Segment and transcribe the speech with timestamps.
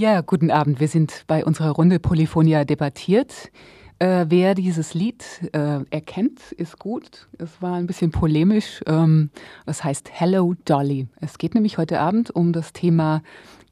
[0.00, 0.80] Ja, guten Abend.
[0.80, 3.50] Wir sind bei unserer Runde Polyphonia debattiert.
[3.98, 7.28] Äh, wer dieses Lied äh, erkennt, ist gut.
[7.36, 8.80] Es war ein bisschen polemisch.
[8.86, 9.28] Ähm,
[9.66, 11.06] es heißt Hello Dolly.
[11.20, 13.22] Es geht nämlich heute Abend um das Thema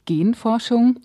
[0.04, 1.00] Genforschung.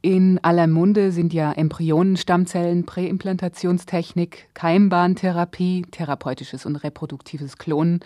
[0.00, 7.98] In aller Munde sind ja Embryonen, Stammzellen, Präimplantationsteknik, Keimbahntherapie, therapeutisches und reproduktives Klonen.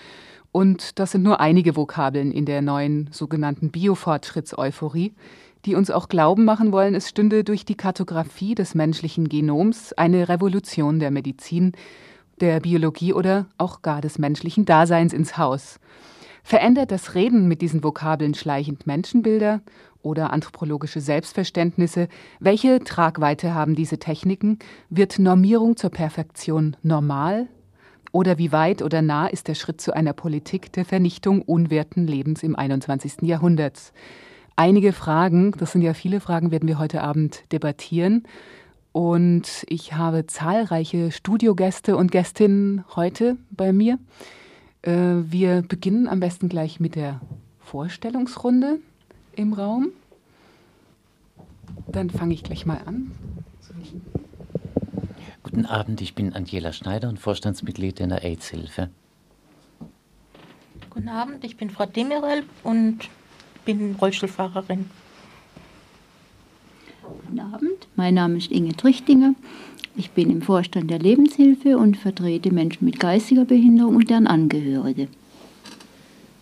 [0.52, 5.12] Und das sind nur einige Vokabeln in der neuen sogenannten Biofortschrittseuphorie
[5.66, 10.28] die uns auch glauben machen wollen, es stünde durch die Kartografie des menschlichen Genoms eine
[10.28, 11.72] Revolution der Medizin,
[12.40, 15.80] der Biologie oder auch gar des menschlichen Daseins ins Haus.
[16.44, 19.62] Verändert das Reden mit diesen Vokabeln schleichend Menschenbilder
[20.02, 22.06] oder anthropologische Selbstverständnisse?
[22.38, 24.60] Welche Tragweite haben diese Techniken?
[24.88, 27.48] Wird Normierung zur Perfektion normal?
[28.12, 32.44] Oder wie weit oder nah ist der Schritt zu einer Politik der Vernichtung unwerten Lebens
[32.44, 33.22] im 21.
[33.22, 33.92] Jahrhunderts?
[34.58, 38.24] Einige Fragen, das sind ja viele Fragen, werden wir heute Abend debattieren.
[38.92, 43.98] Und ich habe zahlreiche Studiogäste und Gästinnen heute bei mir.
[44.80, 44.92] Äh,
[45.26, 47.20] wir beginnen am besten gleich mit der
[47.60, 48.78] Vorstellungsrunde
[49.34, 49.88] im Raum.
[51.88, 53.10] Dann fange ich gleich mal an.
[55.42, 58.88] Guten Abend, ich bin Angela Schneider und Vorstandsmitglied in der AIDS-Hilfe.
[60.88, 63.10] Guten Abend, ich bin Frau Demirel und
[63.66, 64.86] bin Rollstuhlfahrerin.
[67.02, 69.34] Guten Abend, mein Name ist Inge Trichtinger.
[69.96, 75.08] Ich bin im Vorstand der Lebenshilfe und vertrete Menschen mit geistiger Behinderung und deren Angehörige.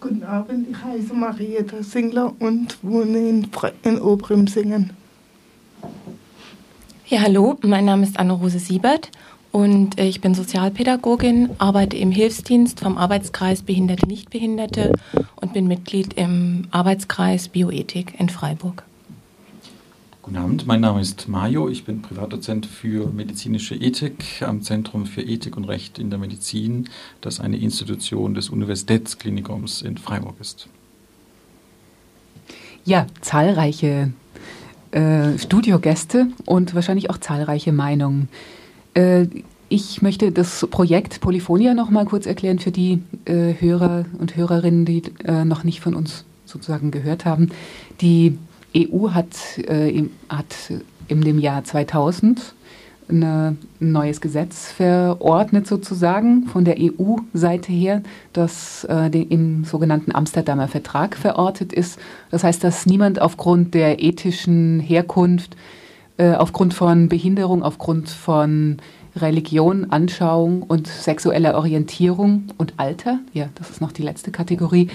[0.00, 3.48] Guten Abend, ich heiße Marietta Singler und wohne in,
[3.84, 4.90] in Oberimsingen.
[7.06, 9.10] Ja, hallo, mein Name ist Anne-Rose Siebert
[9.54, 14.90] und ich bin Sozialpädagogin, arbeite im Hilfsdienst vom Arbeitskreis Behinderte Nichtbehinderte
[15.36, 18.82] und bin Mitglied im Arbeitskreis Bioethik in Freiburg.
[20.22, 25.22] Guten Abend, mein Name ist Mario, ich bin Privatdozent für medizinische Ethik am Zentrum für
[25.22, 26.88] Ethik und Recht in der Medizin,
[27.20, 30.66] das eine Institution des Universitätsklinikums in Freiburg ist.
[32.84, 34.12] Ja, zahlreiche
[34.90, 38.28] äh, Studiogäste und wahrscheinlich auch zahlreiche Meinungen.
[38.94, 39.26] Äh,
[39.68, 44.84] ich möchte das Projekt Polyphonia noch mal kurz erklären für die äh, Hörer und Hörerinnen,
[44.84, 47.50] die äh, noch nicht von uns sozusagen gehört haben.
[48.00, 48.38] Die
[48.76, 50.54] EU hat, im, hat
[51.08, 52.54] in dem Jahr 2000
[53.08, 58.02] eine, ein neues Gesetz verordnet sozusagen von der EU-Seite her,
[58.32, 61.98] das äh, den, im sogenannten Amsterdamer Vertrag verortet ist.
[62.30, 65.56] Das heißt, dass niemand aufgrund der ethischen Herkunft,
[66.16, 68.78] äh, aufgrund von Behinderung, aufgrund von
[69.16, 74.88] Religion, Anschauung und sexueller Orientierung und Alter, ja, das ist noch die letzte Kategorie,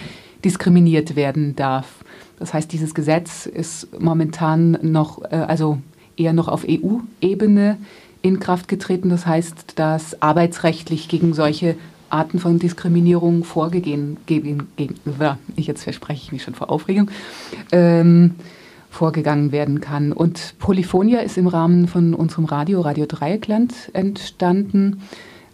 [0.43, 2.03] diskriminiert werden darf.
[2.37, 5.79] Das heißt, dieses Gesetz ist momentan noch, äh, also
[6.17, 7.77] eher noch auf EU-Ebene
[8.21, 9.09] in Kraft getreten.
[9.09, 11.75] Das heißt, dass arbeitsrechtlich gegen solche
[12.09, 14.95] Arten von Diskriminierung vorgegeben, gegen, gegen,
[15.55, 17.11] ich jetzt verspreche ich mich schon vor Aufregung,
[17.71, 18.35] ähm,
[18.89, 20.11] vorgegangen werden kann.
[20.11, 25.01] Und Polyphonia ist im Rahmen von unserem Radio, Radio Dreieckland, entstanden.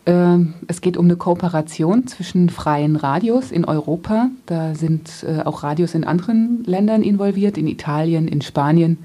[0.05, 4.29] Ähm, es geht um eine Kooperation zwischen freien Radios in Europa.
[4.45, 8.99] Da sind äh, auch Radios in anderen Ländern involviert, in Italien, in Spanien,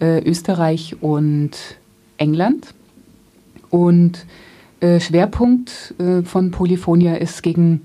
[0.00, 1.52] äh, Österreich und
[2.18, 2.74] England.
[3.70, 4.26] Und
[4.80, 5.94] äh, Schwerpunkt
[6.24, 7.82] von Polyphonia ist, gegen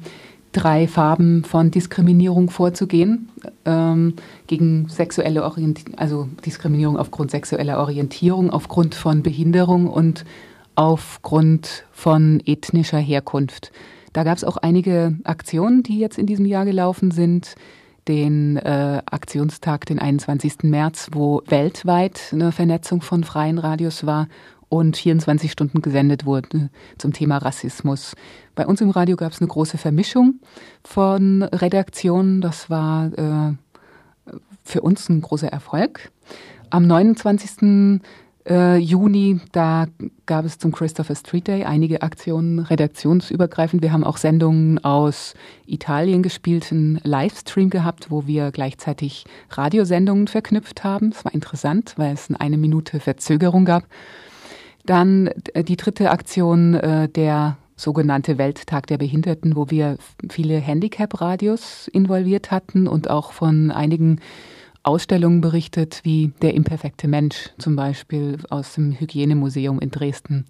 [0.56, 3.30] drei Farben von Diskriminierung vorzugehen,
[3.66, 4.14] ähm,
[4.48, 10.26] gegen sexuelle Orientierung, also Diskriminierung aufgrund sexueller Orientierung, aufgrund von Behinderung und
[10.76, 13.72] aufgrund von ethnischer Herkunft.
[14.14, 17.56] Da gab es auch einige Aktionen, die jetzt in diesem Jahr gelaufen sind
[18.08, 20.64] den äh, Aktionstag, den 21.
[20.64, 24.28] März, wo weltweit eine Vernetzung von freien Radios war
[24.70, 28.16] und 24 Stunden gesendet wurde zum Thema Rassismus.
[28.56, 30.40] Bei uns im Radio gab es eine große Vermischung
[30.84, 32.42] von Redaktionen.
[32.42, 33.54] Das war äh,
[34.66, 36.12] für uns ein großer Erfolg.
[36.70, 38.02] Am 29
[38.48, 39.86] äh, Juni, da
[40.26, 43.82] gab es zum Christopher Street Day einige Aktionen redaktionsübergreifend.
[43.82, 45.34] Wir haben auch Sendungen aus
[45.66, 51.12] Italien gespielt, einen Livestream gehabt, wo wir gleichzeitig Radiosendungen verknüpft haben.
[51.12, 53.86] Das war interessant, weil es eine Minute Verzögerung gab.
[54.86, 59.98] Dann äh, die dritte Aktion, äh, der sogenannte Welttag der Behinderten, wo wir
[60.30, 64.20] viele Handicap-Radios involviert hatten und auch von einigen
[64.84, 70.46] Ausstellungen berichtet, wie Der imperfekte Mensch zum Beispiel aus dem Hygienemuseum in Dresden.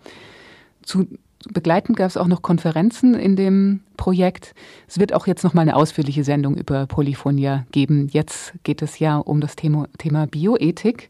[0.84, 1.08] Zu
[1.50, 4.54] begleitend gab es auch noch Konferenzen in dem Projekt.
[4.88, 8.10] Es wird auch jetzt noch mal eine ausführliche Sendung über Polyphonia geben.
[8.12, 11.10] Jetzt geht es ja um das Thema, Thema Bioethik.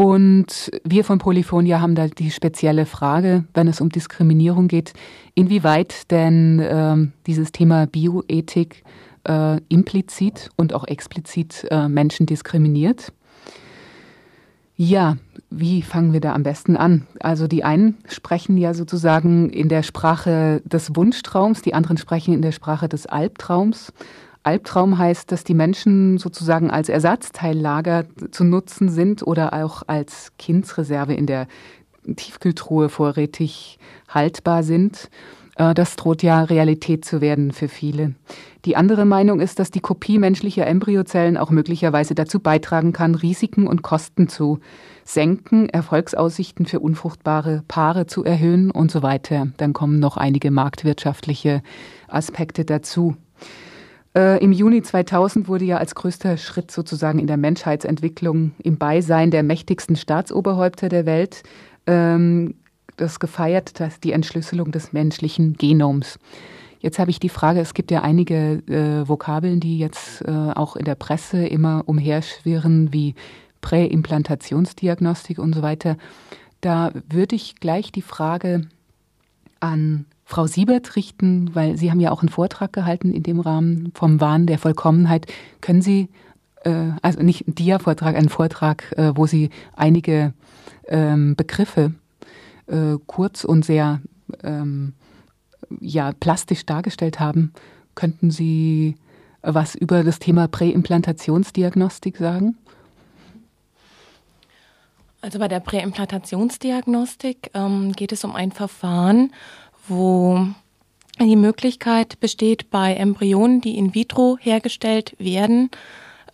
[0.00, 4.94] Und wir von Polyphonia haben da die spezielle Frage, wenn es um Diskriminierung geht,
[5.34, 8.82] inwieweit denn äh, dieses Thema Bioethik
[9.28, 13.12] äh, implizit und auch explizit äh, Menschen diskriminiert.
[14.74, 15.18] Ja,
[15.50, 17.06] wie fangen wir da am besten an?
[17.20, 22.40] Also die einen sprechen ja sozusagen in der Sprache des Wunschtraums, die anderen sprechen in
[22.40, 23.92] der Sprache des Albtraums.
[24.42, 31.14] Albtraum heißt, dass die Menschen sozusagen als Ersatzteillager zu nutzen sind oder auch als Kindsreserve
[31.14, 31.46] in der
[32.16, 33.78] Tiefkühltruhe vorrätig
[34.08, 35.10] haltbar sind.
[35.56, 38.14] Äh, das droht ja Realität zu werden für viele.
[38.64, 43.66] Die andere Meinung ist, dass die Kopie menschlicher Embryozellen auch möglicherweise dazu beitragen kann, Risiken
[43.66, 44.60] und Kosten zu
[45.04, 49.48] senken, Erfolgsaussichten für unfruchtbare Paare zu erhöhen und so weiter.
[49.56, 51.62] Dann kommen noch einige marktwirtschaftliche
[52.08, 53.16] Aspekte dazu.
[54.16, 59.30] Äh, Im Juni 2000 wurde ja als größter Schritt sozusagen in der Menschheitsentwicklung im Beisein
[59.30, 61.42] der mächtigsten Staatsoberhäupter der Welt
[61.86, 62.54] ähm,
[62.96, 66.18] das gefeiert, dass die Entschlüsselung des menschlichen Genoms.
[66.80, 70.76] Jetzt habe ich die Frage, es gibt ja einige äh, Vokabeln, die jetzt äh, auch
[70.76, 73.14] in der Presse immer umherschwirren, wie
[73.60, 75.96] Präimplantationsdiagnostik und so weiter.
[76.60, 78.62] Da würde ich gleich die Frage
[79.60, 83.90] an Frau Siebert richten, weil Sie haben ja auch einen Vortrag gehalten in dem Rahmen
[83.94, 85.26] vom Wahn der Vollkommenheit.
[85.60, 86.08] Können Sie,
[86.62, 90.32] äh, also nicht ein Dia-Vortrag, einen Vortrag, äh, wo Sie einige
[90.86, 91.94] ähm, Begriffe
[92.68, 94.00] äh, kurz und sehr
[94.44, 94.92] ähm,
[95.80, 97.52] ja, plastisch dargestellt haben.
[97.96, 98.94] Könnten Sie
[99.42, 102.56] was über das Thema Präimplantationsdiagnostik sagen?
[105.22, 109.32] Also bei der Präimplantationsdiagnostik ähm, geht es um ein Verfahren,
[109.88, 110.46] wo
[111.18, 115.70] die Möglichkeit besteht, bei Embryonen, die in vitro hergestellt werden,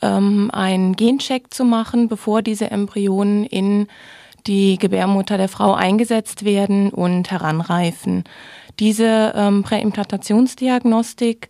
[0.03, 3.89] ähm, einen Gencheck zu machen, bevor diese Embryonen in
[4.47, 8.25] die Gebärmutter der Frau eingesetzt werden und heranreifen.
[8.79, 11.49] Diese ähm, Präimplantationsdiagnostik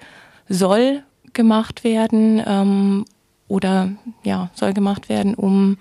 [0.48, 3.04] soll gemacht werden ähm,
[3.48, 3.90] oder
[4.22, 5.76] ja soll gemacht werden, um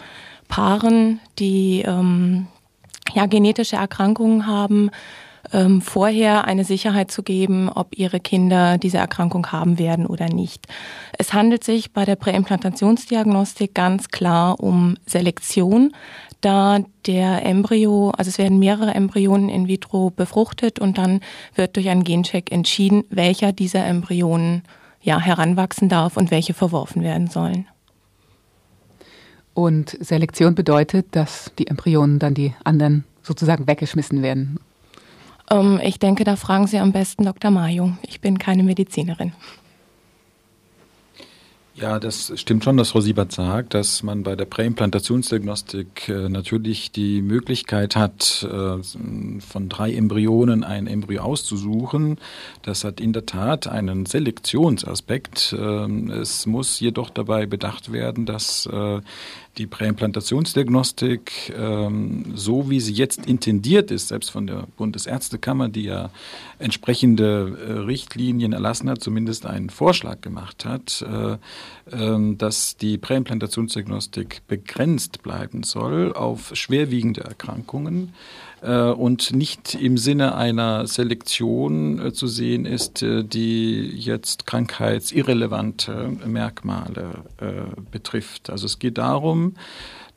[0.48, 2.48] Paaren, die ähm,
[3.14, 4.92] ja genetische Erkrankungen haben,
[5.56, 10.68] ähm, vorher eine Sicherheit zu geben, ob ihre Kinder diese Erkrankung haben werden oder nicht.
[11.18, 15.94] Es handelt sich bei der Präimplantationsdiagnostik ganz klar um Selektion,
[16.42, 21.22] da der Embryo, also es werden mehrere Embryonen in vitro befruchtet und dann
[21.56, 24.64] wird durch einen Gencheck entschieden, welcher dieser Embryonen
[25.02, 27.66] ja heranwachsen darf und welche verworfen werden sollen.
[29.54, 34.60] Und Selektion bedeutet, dass die Embryonen dann die anderen sozusagen weggeschmissen werden.
[35.50, 37.52] Ähm, ich denke, da fragen Sie am besten Dr.
[37.52, 37.94] Mayo.
[38.02, 39.34] Ich bin keine Medizinerin.
[41.78, 46.94] Ja, das stimmt schon, dass Frau Siebert sagt, dass man bei der Präimplantationsdiagnostik äh, natürlich
[46.94, 52.18] die Möglichkeit hat, äh, von drei Embryonen ein Embryo auszusuchen.
[52.62, 55.52] Das hat in der Tat einen Selektionsaspekt.
[55.52, 59.02] Äh, es muss jedoch dabei bedacht werden, dass äh,
[59.58, 66.10] die Präimplantationsdiagnostik, ähm, so wie sie jetzt intendiert ist, selbst von der Bundesärztekammer, die ja
[66.60, 71.38] entsprechende äh, Richtlinien erlassen hat, zumindest einen Vorschlag gemacht hat, äh,
[71.88, 78.14] dass die Präimplantationsdiagnostik begrenzt bleiben soll auf schwerwiegende Erkrankungen
[78.66, 86.18] äh, und nicht im Sinne einer Selektion äh, zu sehen ist, äh, die jetzt krankheitsirrelevante
[86.26, 87.24] Merkmale
[87.92, 88.50] betrifft.
[88.50, 89.56] Also es geht darum,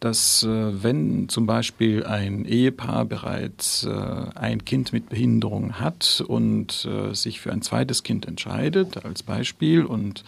[0.01, 3.91] dass äh, wenn zum Beispiel ein Ehepaar bereits äh,
[4.35, 9.85] ein Kind mit Behinderung hat und äh, sich für ein zweites Kind entscheidet, als Beispiel,
[9.85, 10.25] und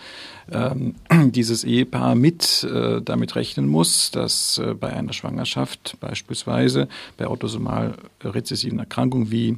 [0.51, 0.97] ähm,
[1.31, 2.67] dieses Ehepaar mit
[3.05, 9.57] damit rechnen muss, dass bei einer Schwangerschaft beispielsweise bei autosomal rezessiven Erkrankungen wie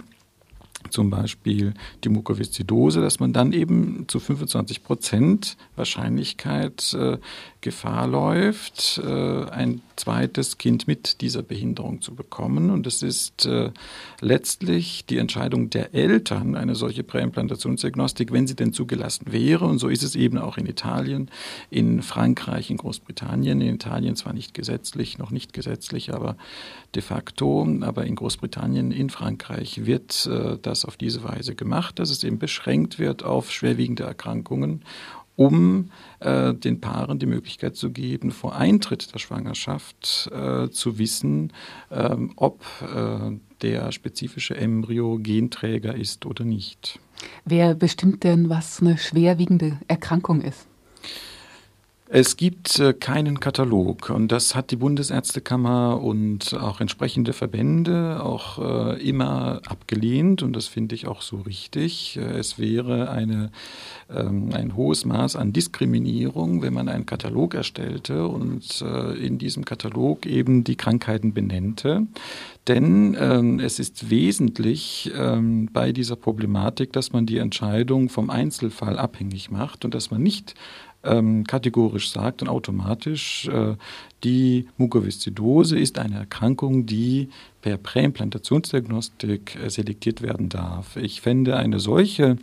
[0.91, 7.19] zum Beispiel die Mukoviszidose, dass man dann eben zu 25 Prozent Wahrscheinlichkeit äh,
[7.63, 12.71] Gefahr läuft, äh, ein zweites Kind mit dieser Behinderung zu bekommen.
[12.71, 13.71] Und es ist äh,
[14.21, 19.65] letztlich die Entscheidung der Eltern, eine solche Präimplantationsdiagnostik, wenn sie denn zugelassen wäre.
[19.65, 21.31] Und so ist es eben auch in Italien,
[21.71, 23.61] in Frankreich, in Großbritannien.
[23.61, 26.37] In Italien zwar nicht gesetzlich, noch nicht gesetzlich, aber
[26.97, 27.67] de facto.
[27.83, 32.41] Aber in Großbritannien, in Frankreich wird äh, das auf diese Weise gemacht, dass es eben
[32.41, 34.83] beschränkt wird auf schwerwiegende Erkrankungen
[35.37, 41.53] um äh, den Paaren die Möglichkeit zu geben, vor Eintritt der Schwangerschaft äh, zu wissen,
[41.91, 46.99] äh, ob äh, der spezifische Embryo Genträger ist oder nicht.
[47.45, 50.67] Wer bestimmt denn, was eine schwerwiegende Erkrankung ist?
[52.15, 58.59] Es gibt äh, keinen Katalog und das hat die Bundesärztekammer und auch entsprechende Verbände auch
[58.59, 62.19] äh, immer abgelehnt und das finde ich auch so richtig.
[62.19, 63.51] Äh, es wäre eine,
[64.15, 68.85] ähm, ein hohes Maß an Diskriminierung, wenn man einen Katalog erstellte und
[69.19, 72.07] in diesem Katalog eben die Krankheiten benennte.
[72.69, 78.99] Denn ähm, es ist wesentlich ähm, bei dieser Problematik, dass man die Entscheidung vom Einzelfall
[78.99, 80.55] abhängig macht und dass man nicht
[81.05, 83.75] ähm, kategorisch sagt und automatisch, äh,
[84.25, 87.29] die Mukoviszidose ist eine Erkrankung, die
[87.61, 90.97] per Präimplantationsdiagnostik äh, selektiert werden darf.
[90.97, 92.37] Ich fände eine solche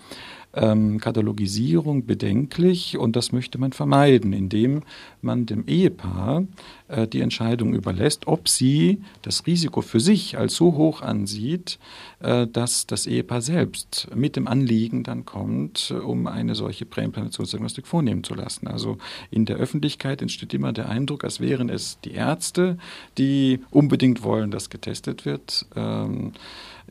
[0.53, 4.83] ähm, Katalogisierung bedenklich und das möchte man vermeiden, indem
[5.21, 6.43] man dem Ehepaar
[6.87, 11.77] äh, die Entscheidung überlässt, ob sie das Risiko für sich als so hoch ansieht,
[12.19, 18.23] äh, dass das Ehepaar selbst mit dem Anliegen dann kommt, um eine solche Präimplantationsdiagnostik vornehmen
[18.23, 18.67] zu lassen.
[18.67, 18.97] Also
[19.29, 22.77] in der Öffentlichkeit entsteht immer der Eindruck, als wären es die Ärzte,
[23.17, 25.67] die unbedingt wollen, dass getestet wird.
[25.75, 26.33] Ähm,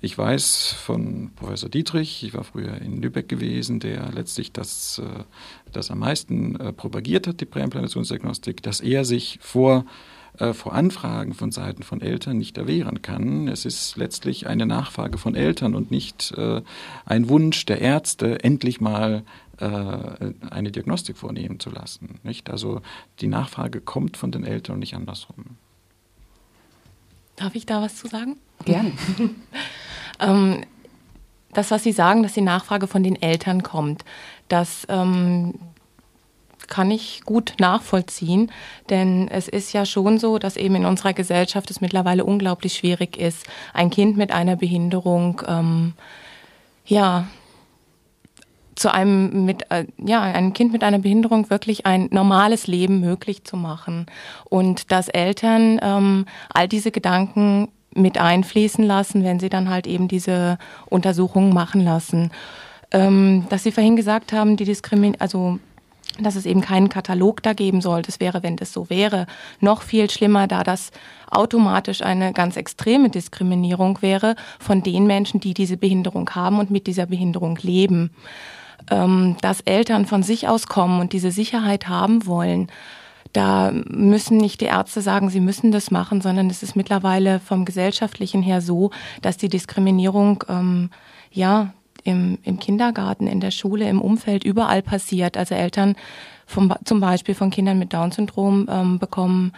[0.01, 5.25] ich weiß von Professor Dietrich, ich war früher in Lübeck gewesen, der letztlich das, äh,
[5.73, 9.85] das am meisten äh, propagiert hat, die Präimplantationsdiagnostik, dass er sich vor
[10.39, 13.49] äh, vor Anfragen von Seiten von Eltern nicht erwehren kann.
[13.49, 16.33] Es ist letztlich eine Nachfrage von Eltern und nicht
[17.07, 19.25] ein Wunsch der Ärzte, endlich mal
[19.59, 22.21] eine Diagnostik vornehmen zu lassen.
[22.23, 22.51] Nicht?
[22.51, 22.83] Also
[23.21, 25.57] die Nachfrage kommt von den Eltern und nicht andersrum.
[27.39, 28.37] Darf ich da was zu sagen?
[28.65, 28.93] Gerne.
[30.21, 30.65] Ähm,
[31.53, 34.05] das, was Sie sagen, dass die Nachfrage von den Eltern kommt,
[34.49, 35.55] das ähm,
[36.67, 38.51] kann ich gut nachvollziehen,
[38.91, 43.17] denn es ist ja schon so, dass eben in unserer Gesellschaft es mittlerweile unglaublich schwierig
[43.17, 45.95] ist, ein Kind mit einer Behinderung, ähm,
[46.85, 47.29] ja,
[48.79, 53.45] zu einem mit äh, ja einem Kind mit einer Behinderung wirklich ein normales Leben möglich
[53.45, 54.07] zu machen
[54.49, 60.09] und dass Eltern ähm, all diese Gedanken mit einfließen lassen, wenn sie dann halt eben
[60.09, 62.31] diese Untersuchungen machen lassen.
[62.91, 65.59] Ähm, dass Sie vorhin gesagt haben, die Diskrimin also
[66.21, 68.03] dass es eben keinen Katalog da geben soll.
[68.03, 69.27] Das wäre, wenn das so wäre,
[69.61, 70.91] noch viel schlimmer, da das
[71.31, 76.87] automatisch eine ganz extreme Diskriminierung wäre von den Menschen, die diese Behinderung haben und mit
[76.87, 78.11] dieser Behinderung leben.
[78.91, 82.69] Ähm, dass Eltern von sich aus kommen und diese Sicherheit haben wollen,
[83.33, 87.65] da müssen nicht die Ärzte sagen, sie müssen das machen, sondern es ist mittlerweile vom
[87.65, 90.91] gesellschaftlichen her so, dass die Diskriminierung ähm,
[91.31, 95.37] ja im, im Kindergarten, in der Schule, im Umfeld überall passiert.
[95.37, 95.95] Also Eltern
[96.47, 99.53] vom, zum Beispiel von Kindern mit Down-Syndrom ähm, bekommen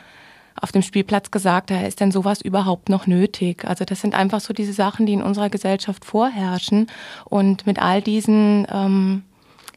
[0.61, 3.65] auf dem Spielplatz gesagt, da ist denn sowas überhaupt noch nötig?
[3.65, 6.89] Also das sind einfach so diese Sachen, die in unserer Gesellschaft vorherrschen.
[7.25, 9.23] Und mit all diesen ähm,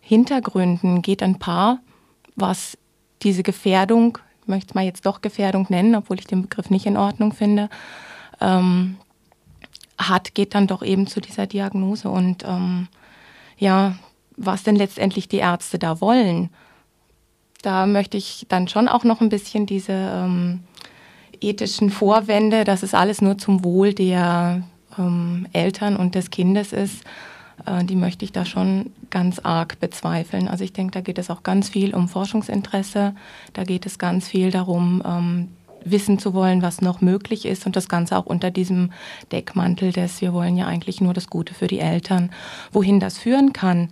[0.02, 1.80] Hintergründen geht ein Paar,
[2.36, 2.78] was
[3.22, 6.86] diese Gefährdung, ich möchte es mal jetzt doch Gefährdung nennen, obwohl ich den Begriff nicht
[6.86, 7.70] in Ordnung finde,
[8.42, 8.98] ähm,
[9.98, 12.10] hat, geht dann doch eben zu dieser Diagnose.
[12.10, 12.90] Und ähm,
[13.58, 13.96] ja,
[14.36, 16.50] was denn letztendlich die Ärzte da wollen,
[17.64, 20.60] da möchte ich dann schon auch noch ein bisschen diese ähm,
[21.42, 24.64] ethischen Vorwände, dass es alles nur zum Wohl der
[25.00, 27.04] ähm, Eltern und des Kindes ist,
[27.66, 30.48] äh, die möchte ich da schon ganz arg bezweifeln.
[30.48, 33.16] Also ich denke, da geht es auch ganz viel um Forschungsinteresse,
[33.54, 35.50] da geht es ganz viel darum, ähm,
[35.86, 38.92] wissen zu wollen, was noch möglich ist und das Ganze auch unter diesem
[39.32, 42.30] Deckmantel des, wir wollen ja eigentlich nur das Gute für die Eltern.
[42.72, 43.90] Wohin das führen kann,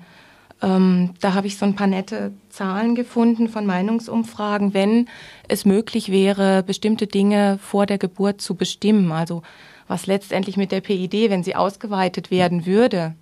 [0.62, 5.08] ähm, da habe ich so ein paar nette Zahlen gefunden von Meinungsumfragen, wenn
[5.48, 9.12] es möglich wäre, bestimmte Dinge vor der Geburt zu bestimmen.
[9.12, 9.41] Also
[9.88, 13.15] was letztendlich mit der PID, wenn sie ausgeweitet werden würde,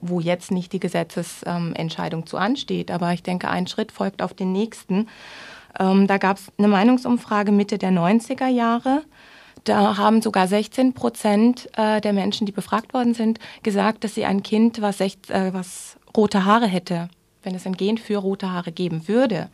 [0.00, 2.90] wo jetzt nicht die Gesetzesentscheidung zu ansteht.
[2.90, 5.08] Aber ich denke, ein Schritt folgt auf den nächsten.
[5.78, 9.02] Ähm, da gab es eine Meinungsumfrage Mitte der 90er Jahre.
[9.64, 14.24] Da haben sogar 16 Prozent äh, der Menschen, die befragt worden sind, gesagt, dass sie
[14.24, 17.08] ein Kind, was, sech, äh, was rote Haare hätte,
[17.42, 19.48] wenn es ein Gen für rote Haare geben würde,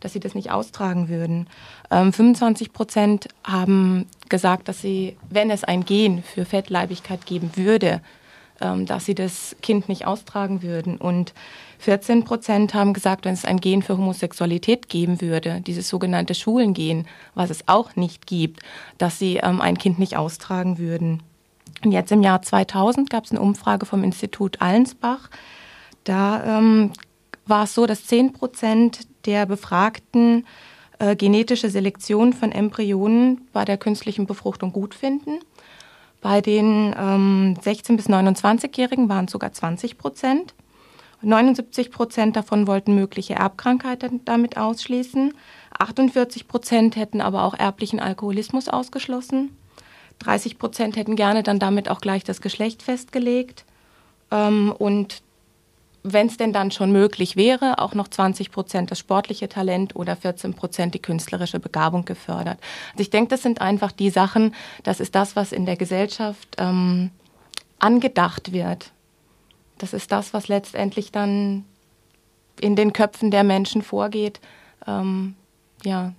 [0.00, 1.48] dass sie das nicht austragen würden.
[1.90, 8.00] Ähm, 25 Prozent haben gesagt, dass sie, wenn es ein Gen für Fettleibigkeit geben würde,
[8.60, 10.96] ähm, dass sie das Kind nicht austragen würden.
[10.96, 11.32] Und
[11.78, 17.06] 14 Prozent haben gesagt, wenn es ein Gen für Homosexualität geben würde, dieses sogenannte Schulengen,
[17.34, 18.60] was es auch nicht gibt,
[18.98, 21.22] dass sie ähm, ein Kind nicht austragen würden.
[21.84, 25.30] Und jetzt im Jahr 2000 gab es eine Umfrage vom Institut Allensbach.
[26.08, 26.92] Da ähm,
[27.44, 30.46] war es so, dass 10 Prozent der Befragten
[30.98, 35.40] äh, genetische Selektion von Embryonen bei der künstlichen Befruchtung gut finden.
[36.22, 40.54] Bei den ähm, 16- bis 29-Jährigen waren es sogar 20 Prozent.
[41.20, 45.34] 79 Prozent davon wollten mögliche Erbkrankheiten damit ausschließen.
[45.78, 49.54] 48 Prozent hätten aber auch erblichen Alkoholismus ausgeschlossen.
[50.20, 53.66] 30 Prozent hätten gerne dann damit auch gleich das Geschlecht festgelegt.
[54.30, 55.22] Ähm, und
[56.02, 60.16] wenn es denn dann schon möglich wäre, auch noch 20 Prozent das sportliche Talent oder
[60.16, 62.58] 14 Prozent die künstlerische Begabung gefördert.
[62.92, 66.56] Also ich denke, das sind einfach die Sachen, das ist das, was in der Gesellschaft
[66.58, 67.10] ähm,
[67.78, 68.92] angedacht wird.
[69.78, 71.64] Das ist das, was letztendlich dann
[72.60, 74.40] in den Köpfen der Menschen vorgeht,
[74.86, 75.36] ähm,
[75.84, 76.12] ja,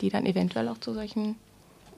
[0.00, 1.36] die dann eventuell auch zu solchen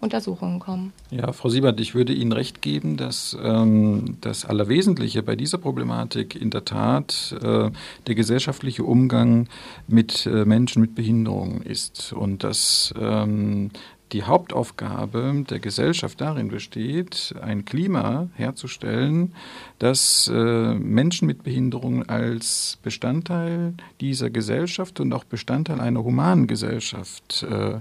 [0.04, 0.92] Untersuchungen kommen.
[1.10, 6.36] Ja, Frau Siebert, ich würde Ihnen recht geben, dass ähm, das Allerwesentliche bei dieser Problematik
[6.40, 7.70] in der Tat äh,
[8.06, 9.48] der gesellschaftliche Umgang
[9.88, 13.70] mit äh, Menschen mit Behinderungen ist und dass ähm,
[14.12, 19.34] die Hauptaufgabe der Gesellschaft darin besteht, ein Klima herzustellen,
[19.78, 27.44] das äh, Menschen mit Behinderungen als Bestandteil dieser Gesellschaft und auch Bestandteil einer humanen Gesellschaft
[27.50, 27.80] äh,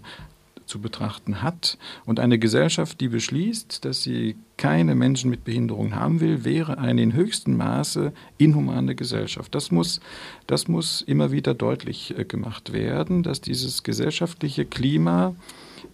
[0.66, 1.78] zu betrachten hat.
[2.06, 7.02] Und eine Gesellschaft, die beschließt, dass sie keine Menschen mit Behinderungen haben will, wäre eine
[7.02, 9.54] in höchstem Maße inhumane Gesellschaft.
[9.56, 10.00] Das muss,
[10.48, 15.36] das muss immer wieder deutlich äh, gemacht werden, dass dieses gesellschaftliche Klima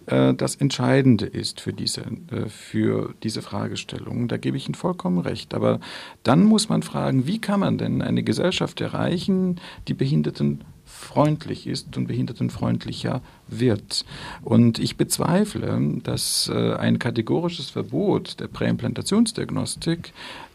[0.06, 4.28] äh, das Entscheidende ist für diese, äh, für diese Fragestellung.
[4.28, 5.54] Da gebe ich Ihnen vollkommen recht.
[5.54, 5.80] Aber
[6.22, 11.96] dann muss man fragen, wie kann man denn eine Gesellschaft erreichen, die Behinderten freundlich ist
[11.96, 14.04] und behindertenfreundlicher wird.
[14.42, 20.12] Und ich bezweifle, dass äh, ein kategorisches Verbot der Präimplantationsdiagnostik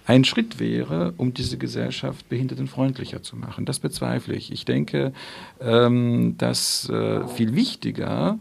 [0.08, 3.65] ein Schritt wäre, um diese Gesellschaft behindertenfreundlicher zu machen.
[3.65, 4.51] Das bezweifle ich.
[4.51, 5.13] Ich denke,
[5.60, 8.38] ähm, dass äh, viel wichtiger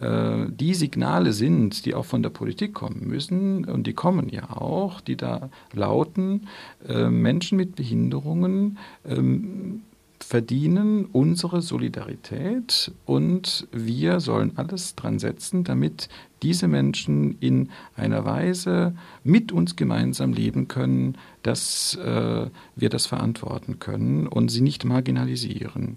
[0.00, 4.50] äh, die Signale sind, die auch von der Politik kommen müssen, und die kommen ja
[4.50, 6.46] auch, die da lauten,
[6.86, 9.82] Menschen mit Behinderungen ähm,
[10.20, 16.08] verdienen unsere Solidarität und wir sollen alles dran setzen, damit
[16.42, 23.78] diese Menschen in einer Weise mit uns gemeinsam leben können, dass äh, wir das verantworten
[23.78, 25.96] können und sie nicht marginalisieren.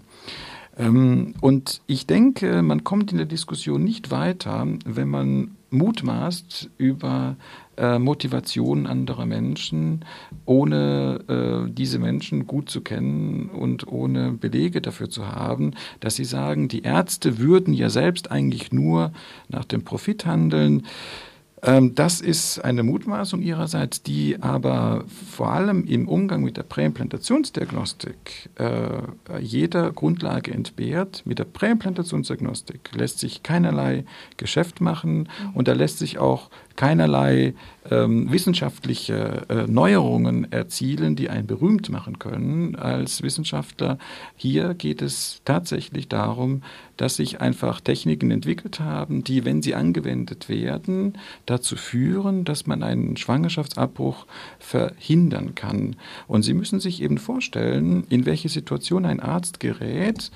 [0.76, 7.36] Ähm, und ich denke, man kommt in der Diskussion nicht weiter, wenn man mutmaßt über
[7.82, 10.04] äh, Motivation anderer Menschen,
[10.44, 16.24] ohne äh, diese Menschen gut zu kennen und ohne Belege dafür zu haben, dass sie
[16.24, 19.12] sagen, die Ärzte würden ja selbst eigentlich nur
[19.48, 20.84] nach dem Profit handeln.
[21.64, 28.50] Ähm, das ist eine Mutmaßung ihrerseits, die aber vor allem im Umgang mit der Präimplantationsdiagnostik
[28.58, 31.22] äh, jeder Grundlage entbehrt.
[31.24, 34.04] Mit der Präimplantationsdiagnostik lässt sich keinerlei
[34.36, 37.54] Geschäft machen und da lässt sich auch keinerlei
[37.90, 43.98] ähm, wissenschaftliche äh, Neuerungen erzielen, die einen berühmt machen können als Wissenschaftler.
[44.36, 46.62] Hier geht es tatsächlich darum,
[46.96, 52.82] dass sich einfach Techniken entwickelt haben, die, wenn sie angewendet werden, dazu führen, dass man
[52.82, 54.26] einen Schwangerschaftsabbruch
[54.58, 55.96] verhindern kann.
[56.28, 60.30] Und Sie müssen sich eben vorstellen, in welche Situation ein Arzt gerät,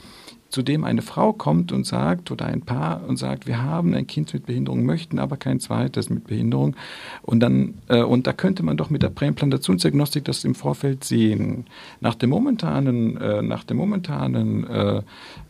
[0.48, 4.06] zu dem eine Frau kommt und sagt, oder ein Paar und sagt, wir haben ein
[4.06, 6.76] Kind mit Behinderung, möchten aber kein zweites mit Behinderung.
[7.22, 11.66] Und dann, äh, und da könnte man doch mit der Präimplantationsdiagnostik das im Vorfeld sehen.
[12.00, 15.02] Nach der momentanen, äh, nach der momentanen äh,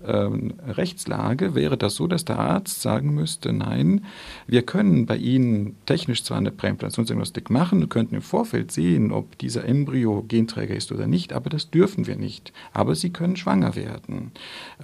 [0.07, 4.05] ähm, Rechtslage wäre das so, dass der Arzt sagen müsste, nein,
[4.47, 9.65] wir können bei Ihnen technisch zwar eine Präimplantationsdiagnostik machen, könnten im Vorfeld sehen, ob dieser
[9.65, 12.53] Embryo Genträger ist oder nicht, aber das dürfen wir nicht.
[12.73, 14.33] Aber Sie können schwanger werden.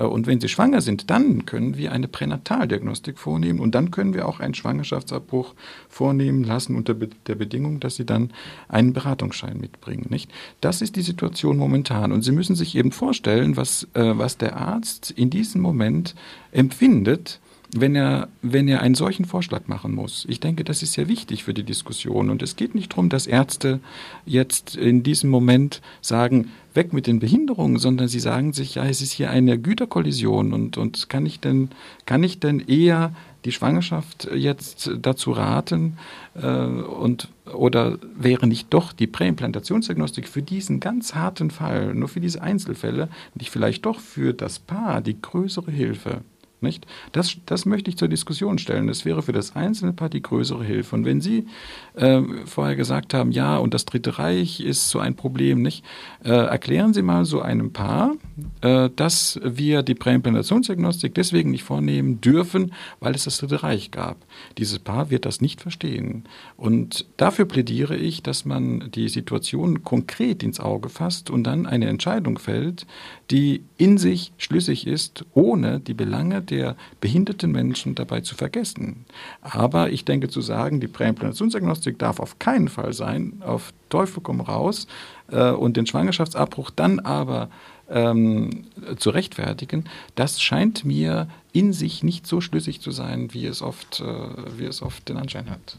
[0.03, 4.15] Äh, und wenn Sie schwanger sind, dann können wir eine Pränataldiagnostik vornehmen und dann können
[4.15, 5.55] wir auch einen Schwangerschaftsabbruch
[5.89, 8.33] vornehmen lassen unter der Bedingung, dass Sie dann
[8.69, 10.07] einen Beratungsschein mitbringen.
[10.09, 10.31] Nicht?
[10.61, 12.13] Das ist die Situation momentan.
[12.13, 16.15] Und Sie müssen sich eben vorstellen, was, äh, was der Arzt in diesem Moment
[16.51, 17.41] empfindet,
[17.75, 20.27] wenn er, wenn er einen solchen Vorschlag machen muss.
[20.29, 22.29] Ich denke, das ist sehr wichtig für die Diskussion.
[22.29, 23.81] Und es geht nicht darum, dass Ärzte
[24.27, 29.01] jetzt in diesem Moment sagen, weg mit den Behinderungen, sondern sie sagen sich, ja, es
[29.01, 31.71] ist hier eine Güterkollision und, und kann ich denn,
[32.07, 33.13] kann ich denn eher
[33.45, 35.99] die Schwangerschaft jetzt dazu raten
[36.35, 42.21] äh, und oder wäre nicht doch die Präimplantationsdiagnostik für diesen ganz harten Fall, nur für
[42.21, 46.23] diese Einzelfälle, nicht vielleicht doch für das Paar die größere Hilfe?
[46.63, 46.87] Nicht?
[47.13, 48.87] Das, das möchte ich zur Diskussion stellen.
[48.87, 50.95] Das wäre für das einzelne Paar die größere Hilfe.
[50.95, 51.47] Und wenn Sie
[51.95, 55.85] äh, vorher gesagt haben, ja, und das Dritte Reich ist so ein Problem, nicht?
[56.25, 58.15] Äh, erklären Sie mal so einem Paar,
[58.61, 64.17] äh, dass wir die Präimplantationsdiagnostik deswegen nicht vornehmen dürfen, weil es das Dritte Reich gab.
[64.59, 66.25] Dieses Paar wird das nicht verstehen.
[66.57, 71.89] Und dafür plädiere ich, dass man die Situation konkret ins Auge fasst und dann eine
[71.89, 72.87] Entscheidung fällt,
[73.31, 76.52] die in sich schlüssig ist, ohne die Belange der
[77.01, 79.05] behinderten Menschen dabei zu vergessen.
[79.41, 84.41] Aber ich denke zu sagen, die Präimplantationsdiagnostik darf auf keinen Fall sein, auf Teufel komm
[84.41, 84.87] raus,
[85.31, 87.49] äh, und den Schwangerschaftsabbruch dann aber
[87.91, 88.65] ähm,
[88.97, 89.85] zu rechtfertigen,
[90.15, 94.65] das scheint mir in sich nicht so schlüssig zu sein, wie es oft, äh, wie
[94.65, 95.79] es oft den Anschein hat.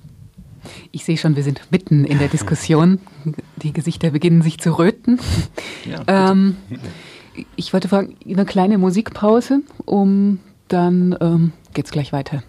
[0.92, 3.00] Ich sehe schon, wir sind mitten in der Diskussion.
[3.58, 5.20] Die Gesichter beginnen sich zu röten.
[5.86, 6.56] Ja, ähm,
[7.56, 10.40] ich wollte fragen, eine kleine Musikpause, um
[10.74, 11.52] dann ähm,
[11.86, 12.44] es gleich weiter.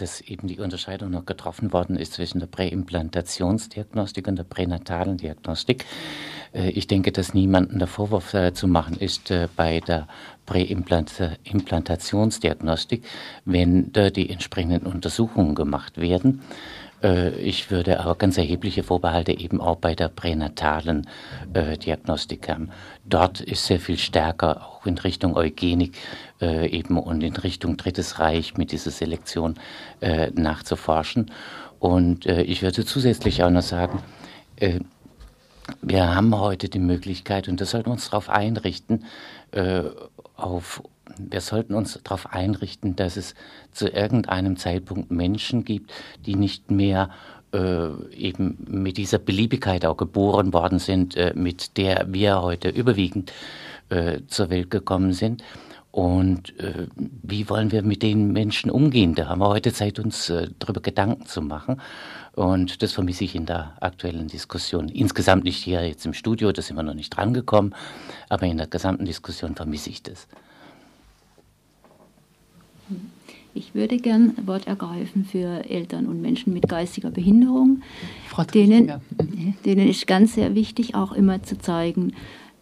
[0.00, 5.84] Dass eben die Unterscheidung noch getroffen worden ist zwischen der Präimplantationsdiagnostik und der pränatalen Diagnostik.
[6.52, 10.06] Äh, ich denke, dass niemandem der Vorwurf äh, zu machen ist äh, bei der
[10.46, 13.04] Präimplantationsdiagnostik,
[13.44, 16.40] wenn da die entsprechenden Untersuchungen gemacht werden.
[17.38, 21.06] Ich würde aber ganz erhebliche Vorbehalte eben auch bei der pränatalen
[21.82, 22.68] Diagnostik haben.
[23.06, 25.96] Dort ist sehr viel stärker auch in Richtung Eugenik
[26.40, 29.54] äh, eben und in Richtung Drittes Reich mit dieser Selektion
[30.00, 31.30] äh, nachzuforschen.
[31.78, 34.02] Und äh, ich würde zusätzlich auch noch sagen,
[34.56, 34.80] äh,
[35.82, 39.04] wir haben heute die Möglichkeit, und das sollten wir uns darauf einrichten,
[40.34, 40.82] auf
[41.18, 43.34] wir sollten uns darauf einrichten, dass es
[43.72, 45.92] zu irgendeinem Zeitpunkt Menschen gibt,
[46.26, 47.10] die nicht mehr
[47.52, 53.32] äh, eben mit dieser Beliebigkeit auch geboren worden sind, äh, mit der wir heute überwiegend
[53.88, 55.42] äh, zur Welt gekommen sind.
[55.92, 56.86] Und äh,
[57.22, 59.14] wie wollen wir mit den Menschen umgehen?
[59.16, 61.80] Da haben wir heute Zeit, uns äh, darüber Gedanken zu machen.
[62.34, 64.88] Und das vermisse ich in der aktuellen Diskussion.
[64.88, 67.74] Insgesamt nicht hier jetzt im Studio, da sind wir noch nicht drangekommen,
[68.28, 70.28] aber in der gesamten Diskussion vermisse ich das.
[73.52, 77.82] Ich würde gern Wort ergreifen für Eltern und Menschen mit geistiger Behinderung.
[78.54, 78.92] Denen,
[79.64, 82.12] denen ist ganz sehr wichtig, auch immer zu zeigen,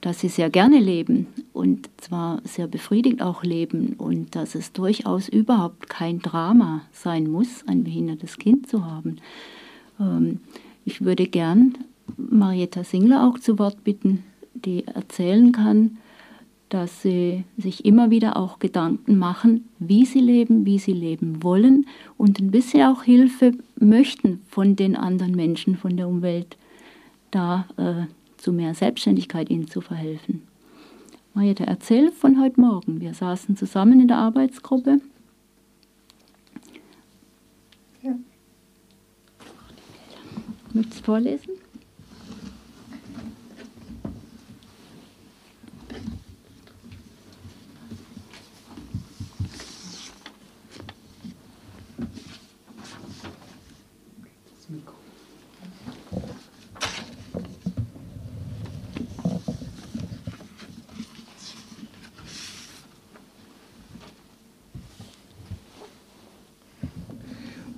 [0.01, 5.29] dass sie sehr gerne leben und zwar sehr befriedigt auch leben und dass es durchaus
[5.29, 9.17] überhaupt kein Drama sein muss, ein behindertes Kind zu haben.
[10.01, 10.41] Ähm,
[10.85, 11.75] ich würde gern
[12.17, 14.23] Marietta Singler auch zu Wort bitten,
[14.55, 15.99] die erzählen kann,
[16.69, 21.87] dass sie sich immer wieder auch Gedanken machen, wie sie leben, wie sie leben wollen
[22.17, 26.57] und ein bisschen auch Hilfe möchten von den anderen Menschen, von der Umwelt,
[27.31, 28.07] da äh,
[28.39, 30.43] zu mehr Selbstständigkeit ihnen zu verhelfen.
[31.35, 33.01] Marietta, erzähl von heute Morgen.
[33.01, 35.01] Wir saßen zusammen in der Arbeitsgruppe.
[38.03, 38.15] Ja.
[40.73, 41.68] Möchtest du vorlesen?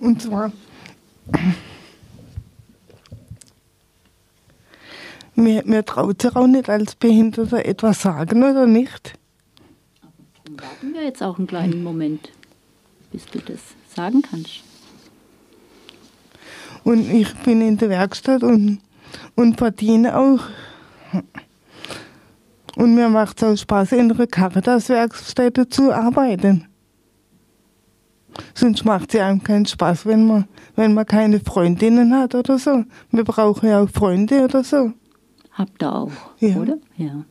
[0.01, 0.51] Und zwar,
[5.35, 9.13] mir, mir traut sich auch nicht als Behinderter etwas sagen, oder nicht?
[10.47, 12.31] Aber warten wir jetzt auch einen kleinen Moment,
[13.13, 13.61] bis du das
[13.95, 14.63] sagen kannst.
[16.83, 18.81] Und ich bin in der Werkstatt und,
[19.35, 20.41] und verdiene auch.
[22.77, 26.70] Und mir macht es auch Spaß, in einer Caritas-Werkstätte zu arbeiten.
[28.55, 32.85] Sonst macht es einem keinen Spaß, wenn man, wenn man keine Freundinnen hat oder so.
[33.11, 34.93] Wir brauchen ja auch Freunde oder so.
[35.53, 36.57] Habt ihr auch, ja.
[36.57, 36.79] oder?
[36.97, 37.25] Ja.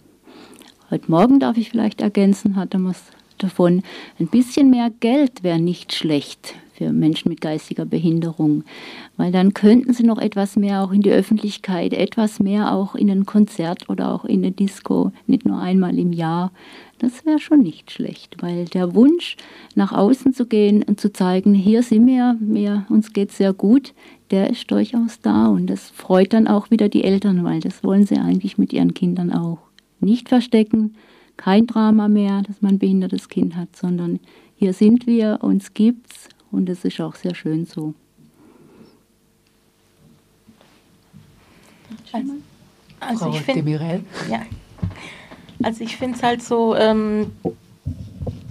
[0.92, 3.02] Heute Morgen darf ich vielleicht ergänzen, hatte man es
[3.38, 3.84] davon,
[4.20, 8.64] ein bisschen mehr Geld wäre nicht schlecht für Menschen mit geistiger Behinderung,
[9.18, 13.10] weil dann könnten sie noch etwas mehr auch in die Öffentlichkeit, etwas mehr auch in
[13.12, 16.52] ein Konzert oder auch in eine Disco, nicht nur einmal im Jahr.
[17.00, 19.38] Das wäre schon nicht schlecht, weil der Wunsch,
[19.74, 23.94] nach außen zu gehen und zu zeigen, hier sind wir, wir uns geht sehr gut,
[24.32, 28.06] der ist durchaus da und das freut dann auch wieder die Eltern, weil das wollen
[28.06, 29.60] sie eigentlich mit ihren Kindern auch.
[30.02, 30.96] Nicht verstecken,
[31.38, 34.20] kein Drama mehr, dass man ein behindertes Kind hat, sondern
[34.56, 37.94] hier sind wir, uns gibt's und es ist auch sehr schön so.
[42.12, 42.34] Also,
[43.00, 44.42] also ich finde, ja,
[45.62, 47.32] also ich finde es halt so, ähm,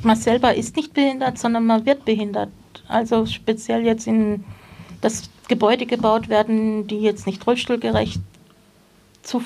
[0.03, 2.51] man selber ist nicht behindert, sondern man wird behindert.
[2.87, 4.45] Also speziell jetzt in
[5.01, 8.21] das Gebäude gebaut werden, die jetzt nicht rollstuhlgerecht,
[9.23, 9.43] zu,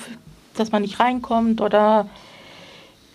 [0.55, 2.07] dass man nicht reinkommt oder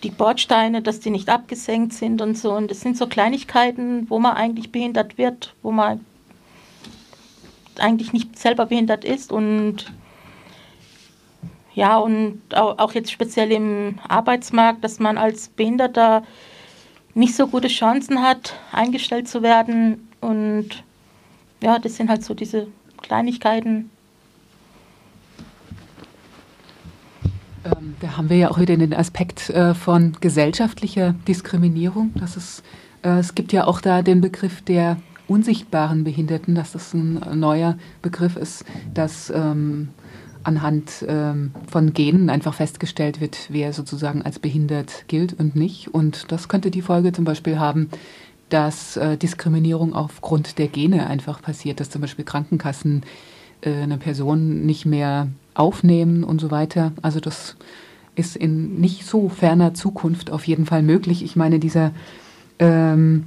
[0.03, 2.53] die Bordsteine, dass die nicht abgesenkt sind und so.
[2.53, 6.05] Und das sind so Kleinigkeiten, wo man eigentlich behindert wird, wo man
[7.77, 9.31] eigentlich nicht selber behindert ist.
[9.31, 9.91] Und
[11.73, 16.23] ja, und auch jetzt speziell im Arbeitsmarkt, dass man als Behinderter
[17.13, 20.07] nicht so gute Chancen hat, eingestellt zu werden.
[20.21, 20.83] Und
[21.61, 22.67] ja, das sind halt so diese
[23.01, 23.89] Kleinigkeiten.
[27.65, 32.11] Ähm, da haben wir ja auch wieder den Aspekt äh, von gesellschaftlicher Diskriminierung.
[32.15, 32.63] Das ist,
[33.03, 37.77] äh, es gibt ja auch da den Begriff der unsichtbaren Behinderten, dass das ein neuer
[38.01, 39.89] Begriff ist, dass ähm,
[40.43, 45.93] anhand ähm, von Genen einfach festgestellt wird, wer sozusagen als behindert gilt und nicht.
[45.93, 47.89] Und das könnte die Folge zum Beispiel haben,
[48.49, 53.03] dass äh, Diskriminierung aufgrund der Gene einfach passiert, dass zum Beispiel Krankenkassen
[53.61, 56.93] äh, eine Person nicht mehr aufnehmen und so weiter.
[57.01, 57.55] Also das
[58.15, 61.23] ist in nicht so ferner Zukunft auf jeden Fall möglich.
[61.23, 61.91] Ich meine, dieser
[62.59, 63.25] ähm,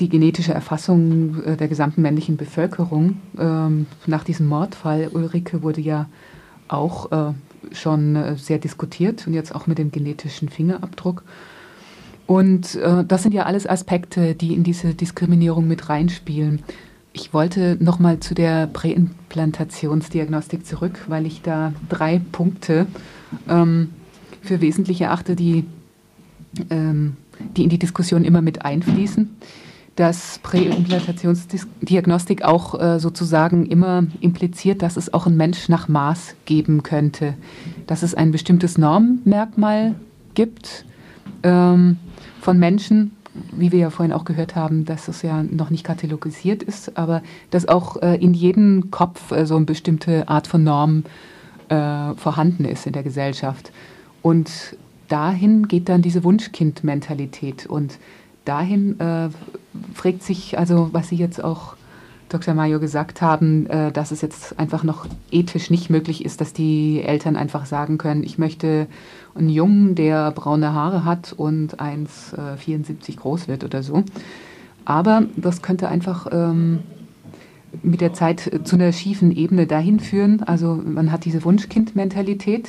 [0.00, 6.08] die genetische Erfassung äh, der gesamten männlichen Bevölkerung ähm, nach diesem Mordfall Ulrike wurde ja
[6.72, 7.32] auch äh,
[7.72, 11.22] schon äh, sehr diskutiert und jetzt auch mit dem genetischen Fingerabdruck.
[12.26, 16.62] Und äh, das sind ja alles Aspekte, die in diese Diskriminierung mit reinspielen.
[17.12, 22.86] Ich wollte nochmal zu der Präimplantationsdiagnostik zurück, weil ich da drei Punkte
[23.48, 23.90] ähm,
[24.40, 25.64] für wesentlich erachte, die,
[26.70, 27.16] ähm,
[27.56, 29.28] die in die Diskussion immer mit einfließen
[30.02, 36.82] dass Präimplantationsdiagnostik auch äh, sozusagen immer impliziert, dass es auch ein Mensch nach Maß geben
[36.82, 37.34] könnte,
[37.86, 39.94] dass es ein bestimmtes Normmerkmal
[40.34, 40.84] gibt
[41.44, 41.98] ähm,
[42.40, 43.12] von Menschen,
[43.52, 47.22] wie wir ja vorhin auch gehört haben, dass es ja noch nicht katalogisiert ist, aber
[47.50, 51.04] dass auch äh, in jedem Kopf äh, so eine bestimmte Art von Norm
[51.68, 53.70] äh, vorhanden ist in der Gesellschaft.
[54.20, 54.50] Und
[55.06, 58.00] dahin geht dann diese Wunschkind-Mentalität und
[58.44, 59.28] dahin äh,
[59.94, 61.76] fragt sich, also was Sie jetzt auch
[62.32, 62.54] Dr.
[62.54, 67.02] Mayo gesagt haben, äh, dass es jetzt einfach noch ethisch nicht möglich ist, dass die
[67.02, 68.86] Eltern einfach sagen können, ich möchte
[69.34, 74.04] einen Jungen, der braune Haare hat und 1,74 äh, groß wird oder so.
[74.84, 76.80] Aber das könnte einfach ähm,
[77.82, 80.42] mit der Zeit zu einer schiefen Ebene dahin führen.
[80.42, 82.68] Also man hat diese Wunschkind-Mentalität,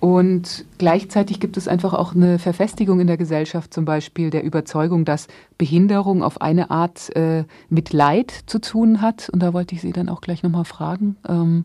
[0.00, 5.04] und gleichzeitig gibt es einfach auch eine Verfestigung in der Gesellschaft, zum Beispiel der Überzeugung,
[5.04, 5.26] dass
[5.58, 9.28] Behinderung auf eine Art äh, mit Leid zu tun hat.
[9.30, 11.64] Und da wollte ich Sie dann auch gleich nochmal fragen, ähm,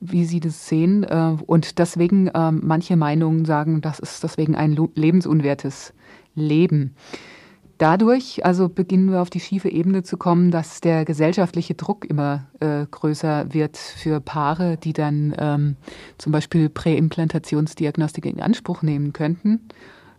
[0.00, 1.02] wie Sie das sehen.
[1.04, 5.92] Äh, und deswegen äh, manche Meinungen sagen, das ist deswegen ein lebensunwertes
[6.34, 6.94] Leben.
[7.78, 12.46] Dadurch also beginnen wir auf die schiefe Ebene zu kommen, dass der gesellschaftliche Druck immer
[12.60, 15.76] äh, größer wird für Paare, die dann ähm,
[16.16, 19.68] zum Beispiel Präimplantationsdiagnostik in Anspruch nehmen könnten.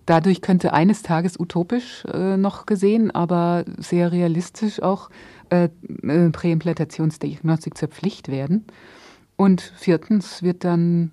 [0.05, 5.09] Dadurch könnte eines Tages utopisch äh, noch gesehen, aber sehr realistisch auch
[5.49, 5.69] äh,
[6.03, 8.65] äh Präimplantationsdiagnostik zur Pflicht werden.
[9.37, 11.11] Und viertens wird dann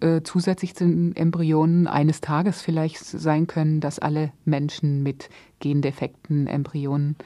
[0.00, 5.28] äh, zusätzlich zu den Embryonen eines Tages vielleicht sein können, dass alle Menschen mit
[5.60, 7.16] gendefekten Embryonen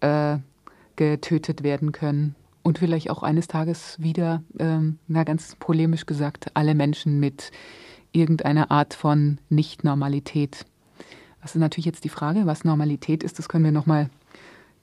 [0.00, 0.38] äh,
[0.96, 2.34] getötet werden können.
[2.62, 7.50] Und vielleicht auch eines Tages wieder, ähm, na ganz polemisch gesagt, alle Menschen mit
[8.12, 10.66] irgendeiner Art von Nicht-Normalität.
[11.40, 14.10] Das ist natürlich jetzt die Frage, was Normalität ist, das können wir nochmal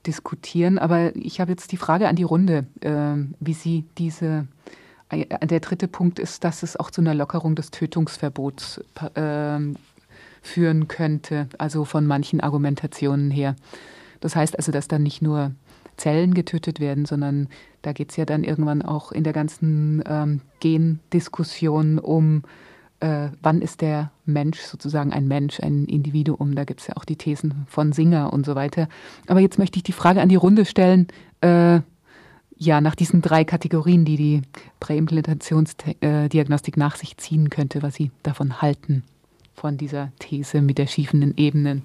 [0.06, 0.78] diskutieren.
[0.78, 4.48] Aber ich habe jetzt die Frage an die Runde, äh, wie Sie diese
[5.12, 8.80] der dritte Punkt ist, dass es auch zu einer Lockerung des Tötungsverbots
[9.14, 9.58] äh,
[10.42, 13.56] führen könnte, also von manchen Argumentationen her.
[14.20, 15.52] Das heißt also, dass dann nicht nur
[15.96, 17.48] Zellen getötet werden, sondern
[17.82, 22.42] da geht es ja dann irgendwann auch in der ganzen ähm, Gendiskussion um,
[23.00, 26.54] äh, wann ist der Mensch sozusagen ein Mensch, ein Individuum.
[26.54, 28.88] Da gibt es ja auch die Thesen von Singer und so weiter.
[29.26, 31.08] Aber jetzt möchte ich die Frage an die Runde stellen.
[31.40, 31.80] Äh,
[32.58, 34.42] ja, nach diesen drei Kategorien, die die
[34.80, 39.02] Präimplantationsdiagnostik nach sich ziehen könnte, was Sie davon halten,
[39.54, 41.82] von dieser These mit der schiefenden Ebenen.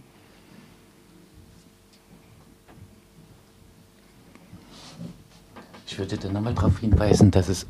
[5.88, 7.68] Ich würde dann nochmal darauf hinweisen, dass es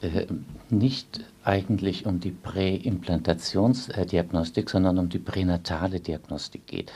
[0.00, 0.26] äh,
[0.70, 6.90] nicht eigentlich um die Präimplantationsdiagnostik, sondern um die pränatale Diagnostik geht.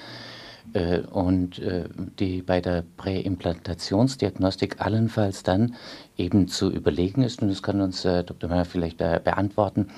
[0.74, 1.84] Äh, und äh,
[2.18, 5.74] die bei der Präimplantationsdiagnostik allenfalls dann
[6.16, 8.48] eben zu überlegen ist, und das kann uns äh, Dr.
[8.48, 9.88] Meyer vielleicht beantworten,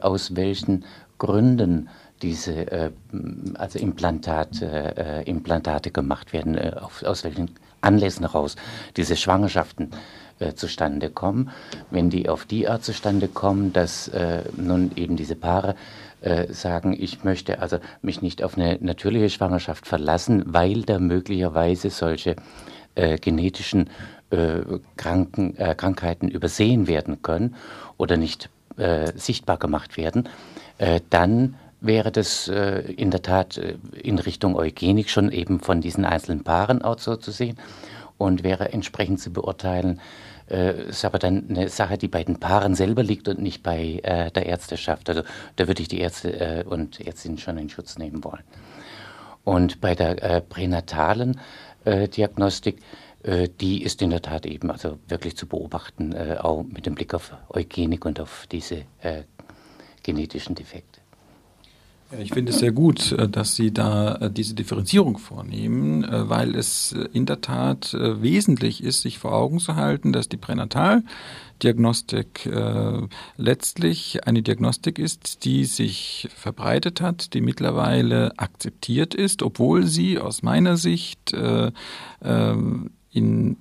[0.00, 0.84] aus welchen
[1.18, 1.88] Gründen
[2.22, 2.90] diese
[3.54, 6.58] also Implantate, Implantate gemacht werden,
[7.04, 8.56] aus welchen Anlässen heraus
[8.96, 9.90] diese Schwangerschaften
[10.56, 11.50] zustande kommen.
[11.92, 14.10] Wenn die auf die Art zustande kommen, dass
[14.56, 15.76] nun eben diese Paare
[16.20, 21.90] äh, sagen, ich möchte also mich nicht auf eine natürliche Schwangerschaft verlassen, weil da möglicherweise
[21.90, 22.36] solche
[22.94, 23.90] äh, genetischen
[24.30, 24.60] äh,
[24.96, 27.56] Kranken, äh, Krankheiten übersehen werden können
[27.96, 28.50] oder nicht
[29.16, 30.26] sichtbar gemacht werden,
[31.10, 36.04] dann wäre das äh, in der Tat äh, in Richtung Eugenik schon eben von diesen
[36.04, 37.56] einzelnen Paaren auch so zu sehen
[38.18, 40.00] und wäre entsprechend zu beurteilen.
[40.50, 44.00] Äh, ist aber dann eine Sache, die bei den Paaren selber liegt und nicht bei
[44.02, 45.08] äh, der Ärzteschaft.
[45.08, 45.22] Also
[45.56, 48.42] da würde ich die Ärzte äh, und Ärztinnen schon in Schutz nehmen wollen.
[49.44, 51.40] Und bei der äh, pränatalen
[51.84, 52.80] äh, Diagnostik,
[53.22, 57.14] äh, die ist in der Tat eben also wirklich zu beobachten, auch mit dem Blick
[57.14, 58.84] auf Eugenik und auf diese
[60.02, 61.00] genetischen Defekte.
[62.18, 66.56] Ich finde es sehr gut, äh, dass Sie da äh, diese Differenzierung vornehmen, äh, weil
[66.56, 72.50] es in der Tat wesentlich ist, sich vor Augen zu halten, dass die Pränataldiagnostik
[73.36, 80.42] letztlich eine Diagnostik ist, die sich verbreitet hat, die mittlerweile akzeptiert ist, obwohl sie aus
[80.42, 83.56] meiner Sicht ähm, in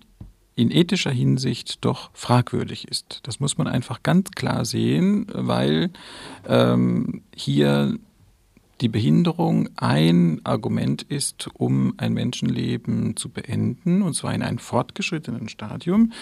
[0.56, 3.22] in ethischer Hinsicht doch fragwürdig ist.
[3.24, 5.90] Das muss man einfach ganz klar sehen, weil
[6.46, 7.98] ähm, hier
[8.82, 15.50] die Behinderung ein Argument ist, um ein Menschenleben zu beenden, und zwar in einem fortgeschrittenen
[15.50, 16.14] Stadium.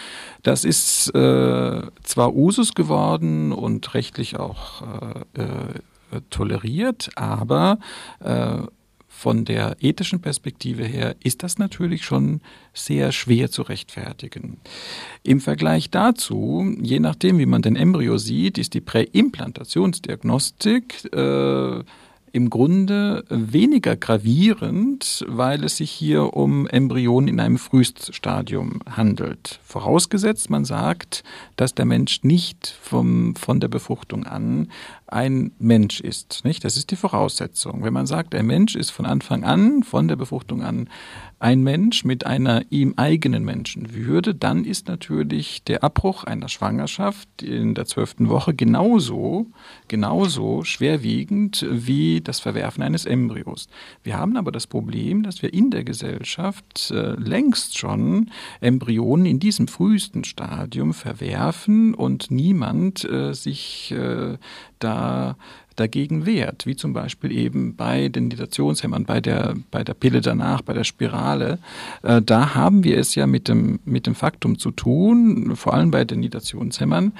[0.43, 4.82] Das ist äh, zwar Usus geworden und rechtlich auch
[5.36, 5.82] äh, äh,
[6.30, 7.80] toleriert, aber
[8.20, 8.62] äh,
[9.08, 12.41] von der ethischen Perspektive her ist das natürlich schon
[12.74, 14.60] sehr schwer zu rechtfertigen.
[15.24, 21.84] Im Vergleich dazu, je nachdem, wie man den Embryo sieht, ist die Präimplantationsdiagnostik äh,
[22.38, 29.60] im Grunde weniger gravierend, weil es sich hier um Embryonen in einem Frühstadium handelt.
[29.64, 31.24] Vorausgesetzt, man sagt,
[31.56, 34.70] dass der Mensch nicht vom, von der Befruchtung an
[35.08, 36.41] ein Mensch ist.
[36.43, 36.64] Nicht?
[36.64, 37.84] Das ist die Voraussetzung.
[37.84, 40.89] Wenn man sagt, ein Mensch ist von Anfang an, von der Befruchtung an,
[41.39, 47.76] ein Mensch mit einer ihm eigenen Menschenwürde, dann ist natürlich der Abbruch einer Schwangerschaft in
[47.76, 49.45] der zwölften Woche genauso,
[49.88, 53.68] genauso schwerwiegend wie das Verwerfen eines Embryos.
[54.03, 59.39] Wir haben aber das Problem, dass wir in der Gesellschaft äh, längst schon Embryonen in
[59.39, 64.38] diesem frühesten Stadium verwerfen und niemand äh, sich äh,
[64.80, 65.36] da
[65.78, 70.62] dagegen wehrt, wie zum Beispiel eben bei den Nidationshämmern, bei der, bei der Pille danach,
[70.62, 71.60] bei der Spirale.
[72.04, 75.92] Äh, da haben wir es ja mit dem, mit dem Faktum zu tun, vor allem
[75.92, 77.14] bei den Nidationshämmern,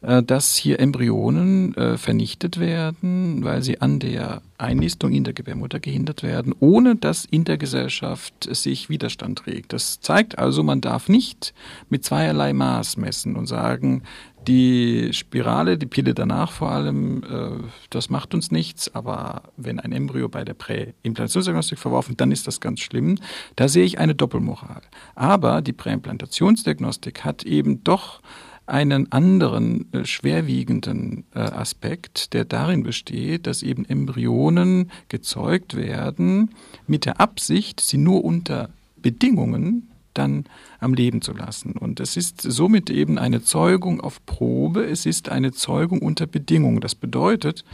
[0.00, 5.80] äh, dass hier Embryonen äh, vernichtet werden, weil sie an der Einnistung in der Gebärmutter
[5.80, 9.72] gehindert werden, ohne dass in der Gesellschaft sich Widerstand regt.
[9.72, 11.54] Das zeigt also, man darf nicht
[11.88, 14.02] mit zweierlei Maß messen und sagen,
[14.46, 19.92] die Spirale, die Pille danach vor allem, äh, das macht uns nichts, aber wenn ein
[19.92, 23.18] Embryo bei der Präimplantationsdiagnostik verworfen, dann ist das ganz schlimm.
[23.56, 24.82] Da sehe ich eine Doppelmoral.
[25.14, 28.20] Aber die Präimplantationsdiagnostik hat eben doch
[28.68, 36.50] einen anderen äh, schwerwiegenden äh, Aspekt, der darin besteht, dass eben Embryonen gezeugt werden
[36.86, 40.44] mit der Absicht, sie nur unter Bedingungen dann
[40.80, 41.72] am Leben zu lassen.
[41.72, 46.80] Und es ist somit eben eine Zeugung auf Probe, es ist eine Zeugung unter Bedingungen.
[46.80, 47.64] Das bedeutet,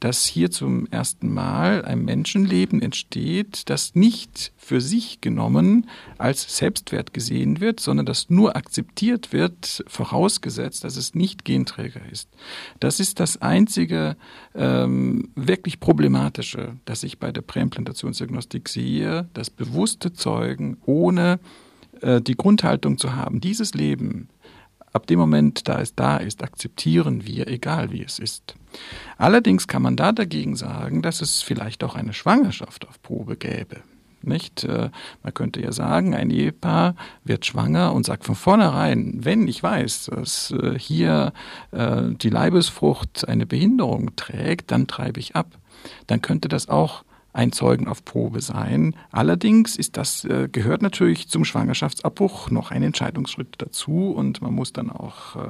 [0.00, 7.12] dass hier zum ersten Mal ein Menschenleben entsteht, das nicht für sich genommen als Selbstwert
[7.12, 12.28] gesehen wird, sondern das nur akzeptiert wird, vorausgesetzt, dass es nicht Genträger ist.
[12.80, 14.16] Das ist das einzige
[14.54, 21.40] ähm, wirklich problematische, das ich bei der Präimplantationsdiagnostik sehe, das bewusste Zeugen ohne
[22.04, 24.28] äh, die Grundhaltung zu haben, dieses Leben,
[24.92, 28.54] ab dem Moment, da es da ist, akzeptieren wir, egal wie es ist.
[29.18, 33.78] Allerdings kann man da dagegen sagen, dass es vielleicht auch eine Schwangerschaft auf Probe gäbe.
[34.22, 34.64] Nicht?
[34.64, 34.90] Äh,
[35.22, 36.94] man könnte ja sagen, ein Ehepaar
[37.24, 41.32] wird schwanger und sagt von vornherein, wenn ich weiß, dass äh, hier
[41.72, 45.58] die Leibesfrucht eine Behinderung trägt, dann treibe ich ab.
[46.06, 47.04] Dann könnte das auch
[47.34, 48.96] ein Zeugen auf Probe sein.
[49.10, 54.72] Allerdings ist das, äh, gehört natürlich zum Schwangerschaftsabbruch noch ein Entscheidungsschritt dazu und man muss
[54.72, 55.48] dann auch äh,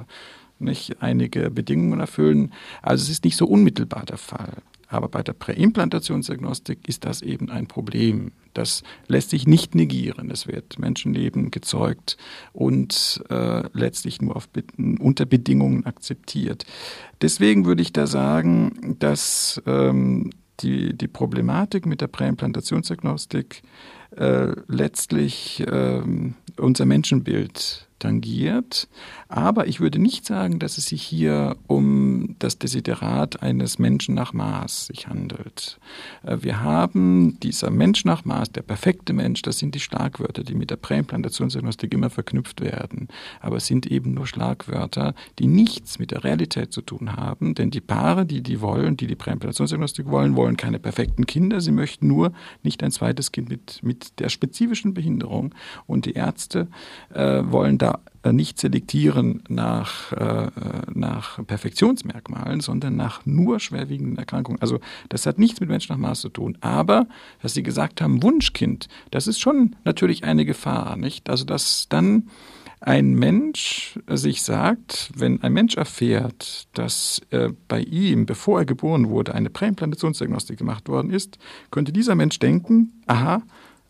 [0.58, 2.52] nicht einige Bedingungen erfüllen.
[2.82, 4.54] Also es ist nicht so unmittelbar der Fall.
[4.88, 8.32] Aber bei der Präimplantationsdiagnostik ist das eben ein Problem.
[8.54, 10.30] Das lässt sich nicht negieren.
[10.30, 12.16] Es wird Menschenleben gezeugt
[12.52, 14.48] und äh, letztlich nur auf,
[15.00, 16.64] unter Bedingungen akzeptiert.
[17.20, 20.30] Deswegen würde ich da sagen, dass ähm,
[20.60, 23.62] die, die Problematik mit der Präimplantationsdiagnostik
[24.16, 26.02] äh, letztlich äh,
[26.58, 28.86] unser Menschenbild tangiert.
[29.28, 34.32] Aber ich würde nicht sagen, dass es sich hier um das Desiderat eines Menschen nach
[34.34, 35.78] Maß sich handelt.
[36.22, 40.54] Äh, wir haben dieser Mensch nach Maß, der perfekte Mensch, das sind die Schlagwörter, die
[40.54, 43.08] mit der Präimplantationsdiagnostik immer verknüpft werden.
[43.40, 47.54] Aber es sind eben nur Schlagwörter, die nichts mit der Realität zu tun haben.
[47.54, 51.62] Denn die Paare, die die wollen, die die Präimplantationsdiagnostik wollen, wollen keine perfekten Kinder.
[51.62, 52.32] Sie möchten nur
[52.62, 55.54] nicht ein zweites Kind mit, mit der spezifischen Behinderung.
[55.86, 56.68] Und die Ärzte
[57.14, 57.93] äh, wollen da
[58.32, 60.50] nicht selektieren nach, äh,
[60.92, 64.60] nach Perfektionsmerkmalen, sondern nach nur schwerwiegenden Erkrankungen.
[64.60, 66.56] Also das hat nichts mit Mensch nach Maß zu tun.
[66.60, 67.06] Aber,
[67.42, 71.28] dass Sie gesagt haben, Wunschkind, das ist schon natürlich eine Gefahr, nicht?
[71.28, 72.28] Also dass dann
[72.84, 79.08] ein Mensch sich sagt, wenn ein Mensch erfährt, dass äh, bei ihm, bevor er geboren
[79.08, 81.38] wurde, eine Präimplantationsdiagnostik gemacht worden ist,
[81.70, 83.42] könnte dieser Mensch denken, aha,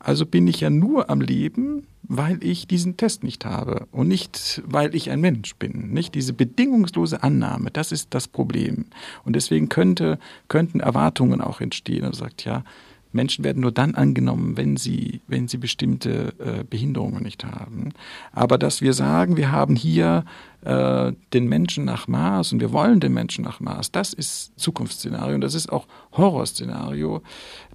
[0.04, 4.62] also bin ich ja nur am Leben, weil ich diesen Test nicht habe und nicht,
[4.66, 5.92] weil ich ein Mensch bin.
[5.92, 8.84] Nicht diese bedingungslose Annahme, das ist das Problem.
[9.24, 12.04] Und deswegen könnte, könnten Erwartungen auch entstehen.
[12.04, 12.64] Er sagt, ja,
[13.14, 17.92] Menschen werden nur dann angenommen, wenn sie, wenn sie bestimmte äh, Behinderungen nicht haben.
[18.32, 20.24] Aber dass wir sagen, wir haben hier
[20.62, 25.34] äh, den Menschen nach Maß und wir wollen den Menschen nach Maß, das ist Zukunftsszenario
[25.34, 27.22] und das ist auch Horrorszenario,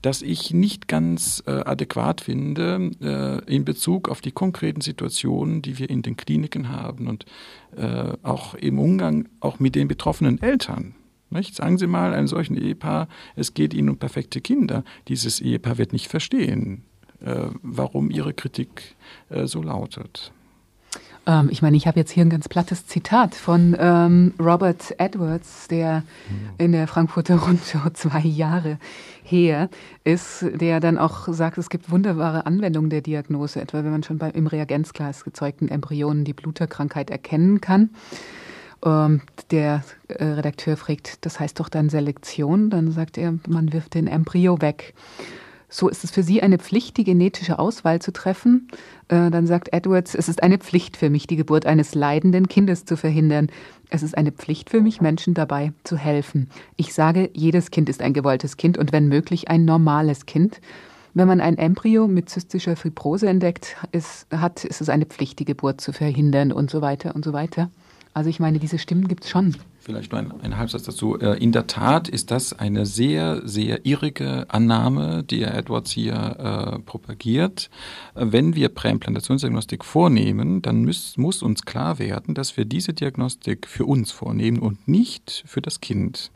[0.02, 5.78] das ich nicht ganz äh, adäquat finde äh, in Bezug auf die konkreten Situationen, die
[5.78, 7.26] wir in den Kliniken haben und
[7.78, 10.96] äh, auch im Umgang auch mit den betroffenen Eltern.
[11.30, 11.56] Nicht?
[11.56, 14.84] Sagen Sie mal einem solchen Ehepaar, es geht Ihnen um perfekte Kinder.
[15.08, 16.84] Dieses Ehepaar wird nicht verstehen,
[17.22, 18.96] äh, warum Ihre Kritik
[19.30, 20.32] äh, so lautet.
[21.30, 25.68] Ähm, ich meine, ich habe jetzt hier ein ganz plattes Zitat von ähm, Robert Edwards,
[25.68, 26.04] der
[26.58, 28.80] in der Frankfurter Rundschau zwei Jahre
[29.24, 29.70] her
[30.04, 34.18] ist, der dann auch sagt, es gibt wunderbare Anwendungen der Diagnose, etwa wenn man schon
[34.18, 37.92] bei, im Reagenzglas gezeugten Embryonen die Bluterkrankheit erkennen kann.
[38.86, 39.22] Ähm,
[39.52, 42.70] der äh, Redakteur fragt, das heißt doch dann Selektion?
[42.70, 44.94] Dann sagt er, man wirft den Embryo weg.
[45.72, 48.70] So ist es für Sie eine Pflicht, die genetische Auswahl zu treffen.
[49.08, 52.86] Äh, dann sagt Edwards, es ist eine Pflicht für mich, die Geburt eines leidenden Kindes
[52.86, 53.48] zu verhindern.
[53.92, 56.50] Es ist eine Pflicht für mich, Menschen dabei zu helfen.
[56.76, 60.60] Ich sage, jedes Kind ist ein gewolltes Kind und wenn möglich ein normales Kind.
[61.14, 65.46] Wenn man ein Embryo mit zystischer Fibrose entdeckt ist, hat, ist es eine Pflicht, die
[65.46, 67.70] Geburt zu verhindern und so weiter und so weiter.
[68.14, 69.56] Also ich meine, diese Stimmen gibt es schon.
[69.80, 71.18] Vielleicht nur ein, ein Halbsatz dazu.
[71.20, 76.14] Äh, in der Tat ist das eine sehr, sehr irrige Annahme, die Herr Edwards hier
[76.14, 77.70] äh, propagiert.
[78.16, 83.68] Äh, wenn wir Präimplantationsdiagnostik vornehmen, dann muss, muss uns klar werden, dass wir diese Diagnostik
[83.68, 86.32] für uns vornehmen und nicht für das Kind.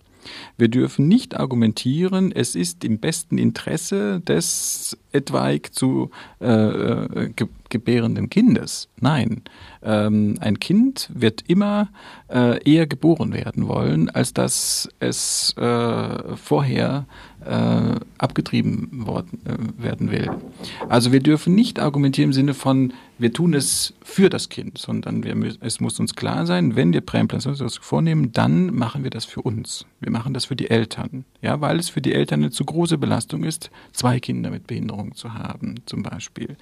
[0.57, 6.09] Wir dürfen nicht argumentieren, es ist im besten Interesse des etwaig zu
[6.41, 8.87] äh, äh ge gebärenden Kindes.
[9.01, 9.41] Nein,
[9.81, 11.89] ähm, ein Kind wird immer
[12.29, 17.07] äh, eher geboren werden wollen, als dass es äh, vorher
[17.43, 20.29] äh, abgetrieben worden, äh, werden will.
[20.87, 25.23] Also wir dürfen nicht argumentieren im Sinne von, wir tun es für das Kind, sondern
[25.23, 29.41] wir, es muss uns klar sein, wenn wir Präimplantation vornehmen, dann machen wir das für
[29.41, 29.85] uns.
[29.99, 32.97] Wir machen das für die Eltern, ja, weil es für die Eltern eine zu große
[32.97, 36.57] Belastung ist, zwei Kinder mit Behinderung zu haben, zum Beispiel.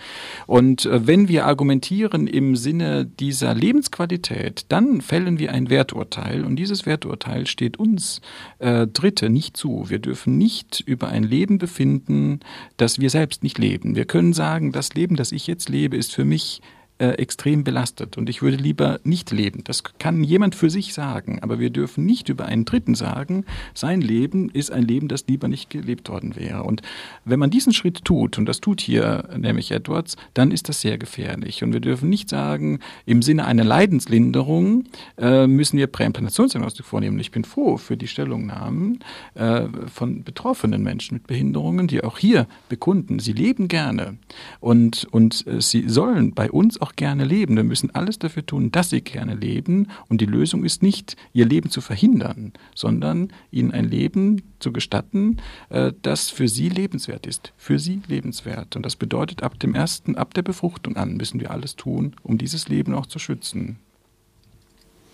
[0.45, 6.58] Und äh, wenn wir argumentieren im Sinne dieser Lebensqualität, dann fällen wir ein Werturteil und
[6.58, 8.22] dieses Werturteil steht uns
[8.60, 9.89] äh, Dritte nicht zu.
[9.89, 12.41] Wir dürfen nicht über ein Leben befinden,
[12.78, 13.95] das wir selbst nicht leben.
[13.95, 16.61] Wir können sagen, das Leben, das ich jetzt lebe, ist für mich wirklich
[17.02, 19.64] äh, extrem belastet und ich würde lieber nicht leben.
[19.64, 23.43] Das kann jemand für sich sagen, aber wir dürfen nicht über einen Dritten sagen,
[23.74, 26.62] sein Leben ist ein Leben, das lieber nicht gelebt worden wäre.
[26.62, 26.84] Und
[27.26, 30.99] wenn man diesen Schritt tut, und das tut hier nämlich Edwards, dann ist das sehr
[30.99, 31.64] gefährlich.
[31.64, 34.84] Und wir dürfen nicht sagen, im Sinne einer Leidenslinderung
[35.18, 37.18] äh, müssen wir Präimplantationsdiagnostik vornehmen.
[37.18, 38.99] Ich bin froh für die Stellungnahmen
[39.34, 44.18] äh, von betroffenen Menschen mit Behinderungen, die auch hier bekunden, sie leben gerne
[44.60, 47.55] und, und äh, sie sollen bei uns auch auch gerne leben.
[47.55, 49.87] Wir müssen alles dafür tun, dass sie gerne leben.
[50.09, 55.37] Und die Lösung ist nicht, ihr Leben zu verhindern, sondern ihnen ein Leben zu gestatten,
[55.69, 57.53] äh, das für sie lebenswert ist.
[57.57, 58.75] Für sie lebenswert.
[58.75, 62.37] Und das bedeutet, ab dem ersten, ab der Befruchtung an müssen wir alles tun, um
[62.37, 63.77] dieses Leben auch zu schützen.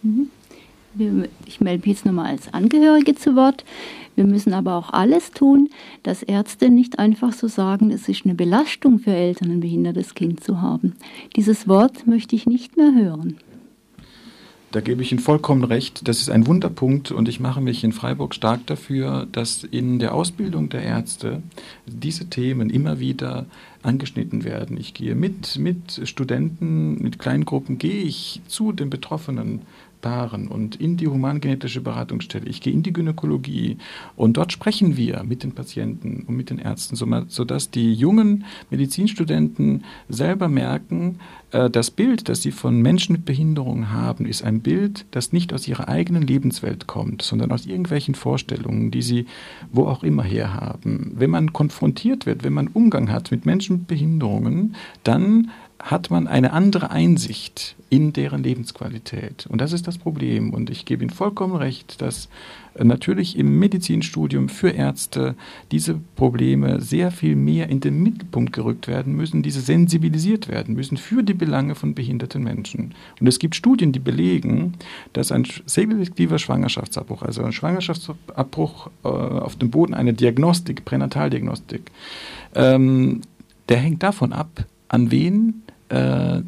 [0.03, 0.30] Mhm.
[1.45, 3.64] Ich melde mich jetzt nochmal als Angehörige zu Wort.
[4.16, 5.70] Wir müssen aber auch alles tun,
[6.04, 10.43] dass Ärzte nicht einfach so sagen, es ist eine Belastung für Eltern, ein behindertes Kind
[10.43, 10.95] zu haben.
[11.36, 13.38] Dieses Wort möchte ich nicht mehr hören.
[14.72, 16.08] Da gebe ich Ihnen vollkommen recht.
[16.08, 20.14] Das ist ein Wunderpunkt und ich mache mich in Freiburg stark dafür, dass in der
[20.14, 21.41] Ausbildung der Ärzte
[21.86, 23.45] diese Themen immer wieder
[23.82, 24.78] angeschnitten werden.
[24.78, 29.62] Ich gehe mit, mit Studenten, mit kleinen Gruppen, gehe ich zu den Betroffenen
[30.02, 32.48] Paaren und in die humangenetische Beratungsstelle.
[32.48, 33.78] Ich gehe in die Gynäkologie
[34.16, 36.95] und dort sprechen wir mit den Patienten und mit den Ärzten,
[37.28, 41.20] sodass die jungen Medizinstudenten selber merken,
[41.52, 45.54] äh, das Bild, das sie von Menschen mit Behinderungen haben, ist ein Bild, das nicht
[45.54, 49.26] aus ihrer eigenen Lebenswelt kommt, sondern aus irgendwelchen Vorstellungen, die sie
[49.72, 51.14] wo auch immer her haben.
[51.16, 56.28] Wenn man konfrontiert wird, wenn man Umgang hat mit Menschen mit Behinderungen, dann hat man
[56.28, 59.45] eine andere Einsicht in deren Lebensqualität.
[59.47, 60.53] Und das ist das Problem.
[60.53, 62.28] Und ich gebe Ihnen vollkommen recht, dass
[62.75, 65.36] äh, natürlich im Medizinstudium für Ärzte
[65.71, 70.97] diese Probleme sehr viel mehr in den Mittelpunkt gerückt werden müssen, diese sensibilisiert werden müssen
[70.97, 72.93] für die Belange von behinderten Menschen.
[73.21, 74.73] Und es gibt Studien, die belegen,
[75.13, 81.91] dass ein selektiver Schwangerschaftsabbruch, also ein Schwangerschaftsabbruch äh, auf dem Boden einer Diagnostik, Pränataldiagnostik,
[82.55, 83.21] ähm,
[83.69, 86.42] der hängt davon ab, an wen äh,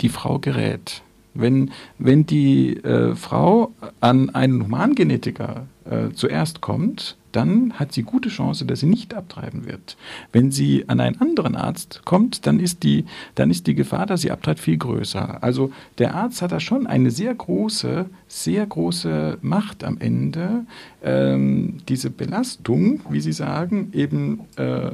[0.00, 1.02] die Frau gerät.
[1.34, 8.28] Wenn, wenn die äh, Frau an einen Humangenetiker äh, zuerst kommt, dann hat sie gute
[8.28, 9.96] Chance, dass sie nicht abtreiben wird.
[10.30, 14.20] Wenn sie an einen anderen Arzt kommt, dann ist die, dann ist die Gefahr, dass
[14.20, 15.42] sie abtreibt, viel größer.
[15.42, 20.64] Also der Arzt hat da schon eine sehr große, sehr große Macht am Ende,
[21.02, 24.92] ähm, diese Belastung, wie Sie sagen, eben äh,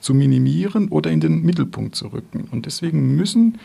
[0.00, 2.48] zu minimieren oder in den Mittelpunkt zu rücken.
[2.50, 3.58] Und deswegen müssen,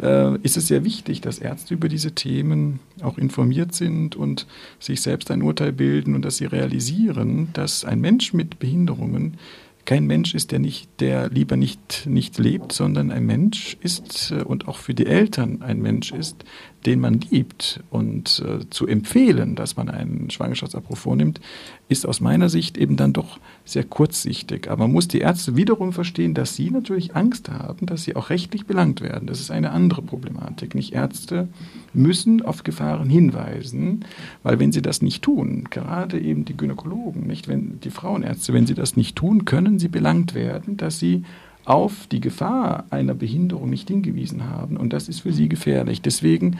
[0.00, 4.46] äh, ist es sehr wichtig, dass Ärzte über diese Themen auch informiert sind und
[4.78, 9.38] sich selbst ein Urteil bilden und dass sie realisieren, dass ein Mensch mit Behinderungen
[9.84, 14.42] kein Mensch ist, der nicht, der lieber nicht, nicht lebt, sondern ein Mensch ist äh,
[14.42, 16.44] und auch für die Eltern ein Mensch ist,
[16.86, 17.80] den man liebt.
[17.90, 21.40] Und äh, zu empfehlen, dass man einen Schwangerschaftsabbruch vornimmt,
[21.88, 24.70] ist aus meiner Sicht eben dann doch sehr kurzsichtig.
[24.70, 28.30] Aber man muss die Ärzte wiederum verstehen, dass sie natürlich Angst haben, dass sie auch
[28.30, 29.26] rechtlich belangt werden.
[29.26, 30.74] Das ist eine andere Problematik.
[30.74, 31.48] Nicht Ärzte
[31.94, 34.04] müssen auf Gefahren hinweisen,
[34.42, 38.66] weil wenn sie das nicht tun, gerade eben die Gynäkologen, nicht wenn die Frauenärzte, wenn
[38.66, 41.24] sie das nicht tun, können sie belangt werden, dass sie
[41.68, 44.76] auf die Gefahr einer Behinderung nicht hingewiesen haben.
[44.76, 46.00] Und das ist für sie gefährlich.
[46.00, 46.58] Deswegen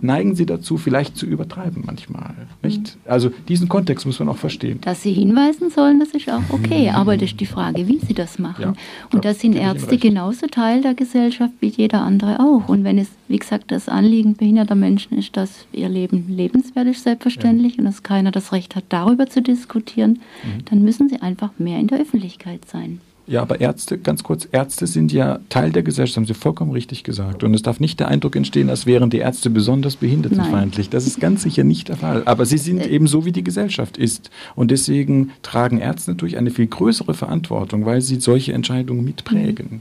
[0.00, 2.34] neigen sie dazu, vielleicht zu übertreiben manchmal.
[2.62, 2.96] Nicht?
[2.96, 3.10] Mhm.
[3.10, 4.80] Also diesen Kontext muss man auch verstehen.
[4.82, 6.90] Dass sie hinweisen sollen, das ist auch okay.
[6.90, 6.96] Mhm.
[6.96, 8.62] Aber das ist die Frage, wie sie das machen.
[8.62, 8.72] Ja,
[9.12, 12.68] und da sind Ärzte genauso Teil der Gesellschaft wie jeder andere auch.
[12.68, 17.04] Und wenn es, wie gesagt, das Anliegen behinderter Menschen ist, dass ihr Leben lebenswert ist,
[17.04, 17.78] selbstverständlich, ja.
[17.80, 20.64] und dass keiner das Recht hat, darüber zu diskutieren, mhm.
[20.66, 23.00] dann müssen sie einfach mehr in der Öffentlichkeit sein.
[23.28, 27.02] Ja, aber Ärzte, ganz kurz, Ärzte sind ja Teil der Gesellschaft, haben Sie vollkommen richtig
[27.02, 27.42] gesagt.
[27.42, 30.86] Und es darf nicht der Eindruck entstehen, als wären die Ärzte besonders behindertenfeindlich.
[30.86, 30.92] Nein.
[30.92, 32.22] Das ist ganz sicher nicht der Fall.
[32.24, 32.88] Aber sie sind äh.
[32.88, 34.30] eben so, wie die Gesellschaft ist.
[34.54, 39.80] Und deswegen tragen Ärzte natürlich eine viel größere Verantwortung, weil sie solche Entscheidungen mitprägen.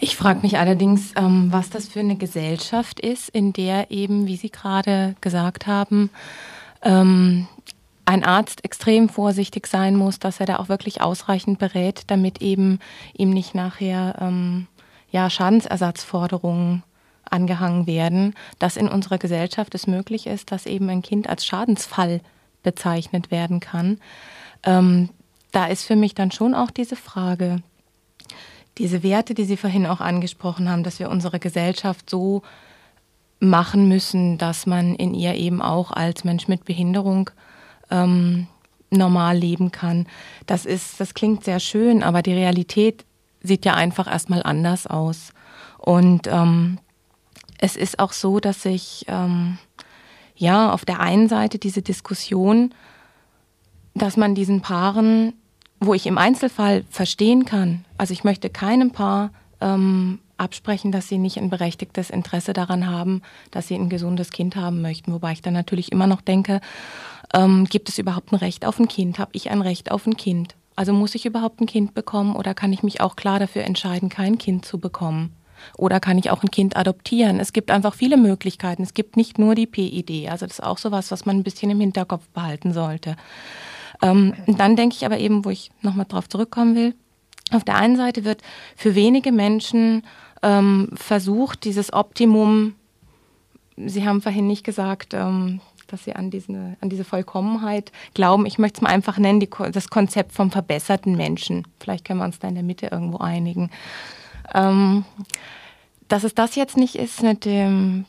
[0.00, 4.36] Ich frage mich allerdings, ähm, was das für eine Gesellschaft ist, in der eben, wie
[4.36, 6.10] Sie gerade gesagt haben,
[6.82, 7.48] ähm,
[8.08, 12.78] ein Arzt extrem vorsichtig sein muss, dass er da auch wirklich ausreichend berät, damit eben
[13.12, 14.66] ihm nicht nachher ähm,
[15.10, 16.84] ja, Schadensersatzforderungen
[17.30, 22.22] angehangen werden, dass in unserer Gesellschaft es möglich ist, dass eben ein Kind als Schadensfall
[22.62, 23.98] bezeichnet werden kann.
[24.62, 25.10] Ähm,
[25.52, 27.62] da ist für mich dann schon auch diese Frage,
[28.78, 32.40] diese Werte, die Sie vorhin auch angesprochen haben, dass wir unsere Gesellschaft so
[33.38, 37.28] machen müssen, dass man in ihr eben auch als Mensch mit Behinderung
[37.90, 38.46] ähm,
[38.90, 40.06] normal leben kann.
[40.46, 43.04] Das ist, das klingt sehr schön, aber die Realität
[43.42, 45.32] sieht ja einfach erstmal anders aus.
[45.78, 46.78] Und ähm,
[47.58, 49.58] es ist auch so, dass ich ähm,
[50.36, 52.74] ja auf der einen Seite diese Diskussion,
[53.94, 55.34] dass man diesen Paaren,
[55.80, 59.30] wo ich im Einzelfall verstehen kann, also ich möchte keinem Paar
[59.60, 64.56] ähm, absprechen, dass sie nicht ein berechtigtes Interesse daran haben, dass sie ein gesundes Kind
[64.56, 66.60] haben möchten, wobei ich dann natürlich immer noch denke,
[67.34, 69.18] ähm, gibt es überhaupt ein Recht auf ein Kind?
[69.18, 70.54] Habe ich ein Recht auf ein Kind?
[70.76, 74.08] Also muss ich überhaupt ein Kind bekommen oder kann ich mich auch klar dafür entscheiden,
[74.08, 75.34] kein Kind zu bekommen?
[75.76, 77.40] Oder kann ich auch ein Kind adoptieren?
[77.40, 78.82] Es gibt einfach viele Möglichkeiten.
[78.82, 80.28] Es gibt nicht nur die PID.
[80.30, 83.16] Also das ist auch sowas, was man ein bisschen im Hinterkopf behalten sollte.
[84.02, 86.94] Ähm, dann denke ich aber eben, wo ich nochmal drauf zurückkommen will,
[87.50, 88.42] auf der einen Seite wird
[88.76, 90.02] für wenige Menschen
[90.42, 92.74] ähm, versucht, dieses Optimum,
[93.76, 98.46] Sie haben vorhin nicht gesagt, ähm, dass sie an diese, an diese Vollkommenheit glauben.
[98.46, 101.66] Ich möchte es mal einfach nennen, die, das Konzept vom verbesserten Menschen.
[101.80, 103.70] Vielleicht können wir uns da in der Mitte irgendwo einigen.
[104.54, 105.04] Ähm,
[106.08, 108.04] dass es das jetzt nicht ist mit dem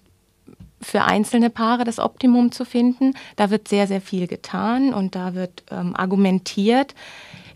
[0.82, 3.14] für einzelne Paare das Optimum zu finden.
[3.36, 6.96] Da wird sehr, sehr viel getan und da wird ähm, argumentiert.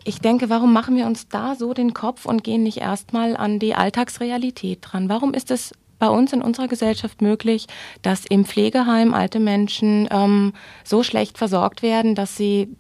[0.05, 3.59] Ich denke, warum machen wir uns da so den Kopf und gehen nicht erstmal an
[3.59, 5.09] die Alltagsrealität dran?
[5.09, 7.67] Warum ist es bei uns in unserer Gesellschaft möglich,
[8.01, 12.75] dass im Pflegeheim alte Menschen ähm, so schlecht versorgt werden, dass sie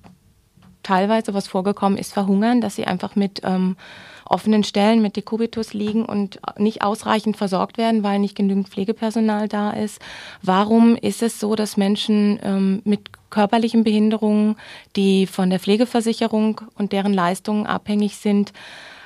[0.83, 3.77] teilweise, was vorgekommen ist, verhungern, dass sie einfach mit ähm,
[4.25, 9.71] offenen Stellen mit Dekubitus liegen und nicht ausreichend versorgt werden, weil nicht genügend Pflegepersonal da
[9.71, 10.01] ist.
[10.41, 14.55] Warum ist es so, dass Menschen ähm, mit körperlichen Behinderungen,
[14.95, 18.53] die von der Pflegeversicherung und deren Leistungen abhängig sind,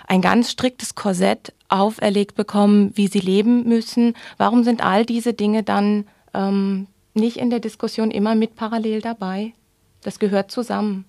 [0.08, 4.16] ein ganz striktes Korsett auferlegt bekommen, wie sie leben müssen?
[4.38, 9.54] Warum sind all diese Dinge dann ähm, nicht in der Diskussion immer mit parallel dabei?
[10.04, 11.06] Das gehört zusammen.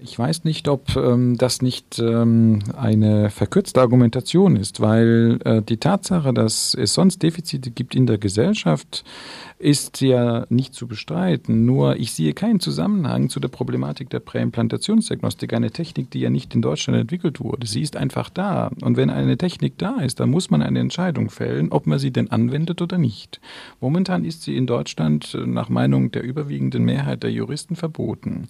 [0.00, 5.78] Ich weiß nicht, ob ähm, das nicht ähm, eine verkürzte Argumentation ist, weil äh, die
[5.78, 9.04] Tatsache, dass es sonst Defizite gibt in der Gesellschaft,
[9.58, 11.64] ist ja nicht zu bestreiten.
[11.64, 16.54] Nur ich sehe keinen Zusammenhang zu der Problematik der Präimplantationsdiagnostik, eine Technik, die ja nicht
[16.54, 17.66] in Deutschland entwickelt wurde.
[17.66, 18.70] Sie ist einfach da.
[18.82, 22.12] Und wenn eine Technik da ist, dann muss man eine Entscheidung fällen, ob man sie
[22.12, 23.40] denn anwendet oder nicht.
[23.80, 28.46] Momentan ist sie in Deutschland nach Meinung der überwiegenden Mehrheit der Juristen verboten.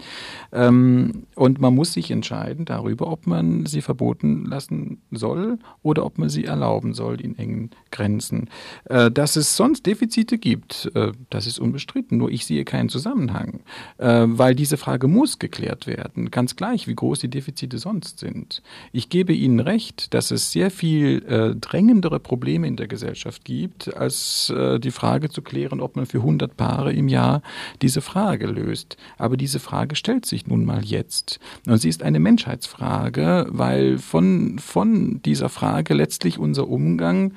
[0.53, 6.19] Ähm, und man muss sich entscheiden darüber, ob man sie verboten lassen soll oder ob
[6.19, 8.51] man sie erlauben soll in engen Grenzen.
[8.87, 12.19] Äh, dass es sonst Defizite gibt, äh, das ist unbestritten.
[12.19, 13.61] Nur ich sehe keinen Zusammenhang,
[13.99, 18.63] äh, weil diese Frage muss geklärt werden, ganz gleich, wie groß die Defizite sonst sind.
[18.91, 21.21] Ich gebe Ihnen recht, dass es sehr viel
[21.61, 26.57] drängendere Probleme in der Gesellschaft gibt, als die Frage zu klären, ob man für 100
[26.57, 27.43] Paare im Jahr
[27.83, 28.97] diese Frage löst.
[29.19, 31.28] Aber diese Frage stellt sich nun mal jetzt.
[31.67, 37.33] Und sie ist eine Menschheitsfrage, weil von, von dieser Frage letztlich unser Umgang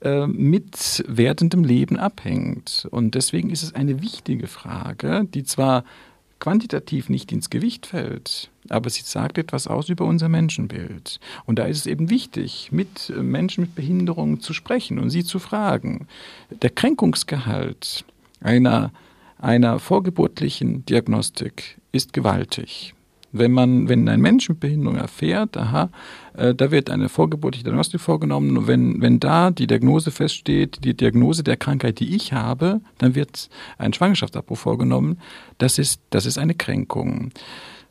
[0.00, 2.86] äh, mit werdendem Leben abhängt.
[2.90, 5.84] Und deswegen ist es eine wichtige Frage, die zwar
[6.40, 11.18] quantitativ nicht ins Gewicht fällt, aber sie sagt etwas aus über unser Menschenbild.
[11.46, 15.38] Und da ist es eben wichtig, mit Menschen mit Behinderungen zu sprechen und sie zu
[15.38, 16.06] fragen.
[16.50, 18.04] Der Kränkungsgehalt
[18.40, 18.92] einer,
[19.38, 22.93] einer vorgeburtlichen Diagnostik ist gewaltig
[23.34, 25.90] wenn man, wenn ein Mensch mit Behinderung erfährt, aha,
[26.36, 30.96] äh, da wird eine vorgeburtliche Diagnostik vorgenommen und wenn, wenn da die Diagnose feststeht, die
[30.96, 35.18] Diagnose der Krankheit, die ich habe, dann wird ein Schwangerschaftsabbruch vorgenommen.
[35.58, 37.32] Das ist, das ist eine Kränkung.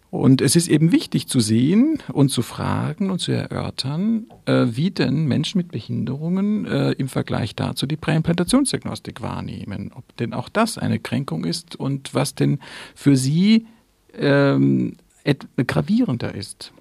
[0.10, 4.92] Und es ist eben wichtig zu sehen und zu fragen und zu erörtern, äh, wie
[4.92, 9.92] denn Menschen mit Behinderungen äh, im Vergleich dazu die Präimplantationsdiagnostik wahrnehmen.
[9.94, 12.60] Ob denn auch das eine Kränkung ist und was denn
[12.94, 13.66] für sie
[14.16, 14.98] ähm,
[15.68, 16.72] gravierender ist.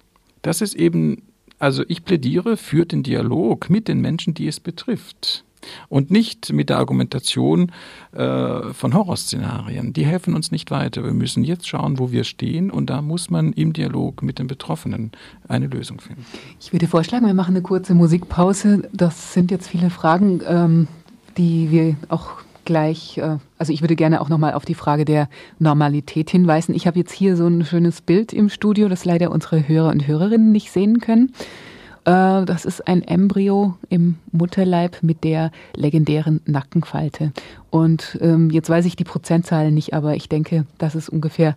[0.41, 1.23] Das ist eben,
[1.59, 5.43] also ich plädiere für den Dialog mit den Menschen, die es betrifft.
[5.87, 7.71] Und nicht mit der Argumentation
[8.11, 9.93] äh, von Horrorszenarien.
[9.93, 11.05] Die helfen uns nicht weiter.
[11.05, 12.69] Wir müssen jetzt schauen, wo wir stehen.
[12.69, 15.11] Und da muss man im Dialog mit den Betroffenen
[15.47, 16.25] eine Lösung finden.
[16.59, 18.89] Ich würde vorschlagen, wir machen eine kurze Musikpause.
[18.91, 20.87] Das sind jetzt viele Fragen, ähm,
[21.37, 25.29] die wir auch gleich, äh, also ich würde gerne auch nochmal auf die Frage der
[25.59, 26.75] Normalität hinweisen.
[26.75, 30.07] Ich habe jetzt hier so ein schönes Bild im Studio, das leider unsere Hörer und
[30.07, 31.33] Hörerinnen nicht sehen können.
[32.05, 37.31] Äh, das ist ein Embryo im Mutterleib mit der legendären Nackenfalte.
[37.69, 41.55] Und ähm, jetzt weiß ich die Prozentzahlen nicht, aber ich denke, das ist ungefähr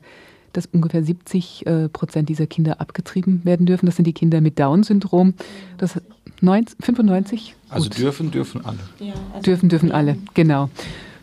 [0.52, 3.84] dass ungefähr 70 äh, Prozent dieser Kinder abgetrieben werden dürfen.
[3.84, 5.34] Das sind die Kinder mit Down-Syndrom.
[5.76, 7.54] Das 90, 95?
[7.68, 7.98] Also Gut.
[7.98, 8.78] dürfen, dürfen alle.
[8.98, 10.68] Ja, also dürfen, dürfen alle, genau.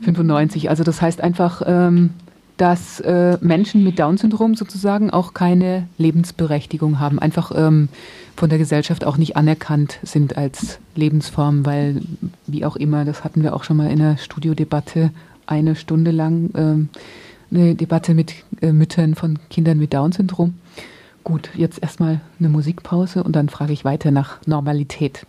[0.02, 0.70] 95.
[0.70, 2.12] Also das heißt einfach, ähm,
[2.58, 7.90] dass äh, Menschen mit Down-Syndrom sozusagen auch keine Lebensberechtigung haben, einfach ähm,
[8.36, 12.02] von der Gesellschaft auch nicht anerkannt sind als Lebensform, weil
[12.46, 15.12] wie auch immer, das hatten wir auch schon mal in der Studiodebatte
[15.46, 16.90] eine Stunde lang, ähm,
[17.52, 20.56] eine Debatte mit äh, Müttern von Kindern mit Down-Syndrom.
[21.24, 25.26] Gut, jetzt erstmal eine Musikpause und dann frage ich weiter nach Normalität.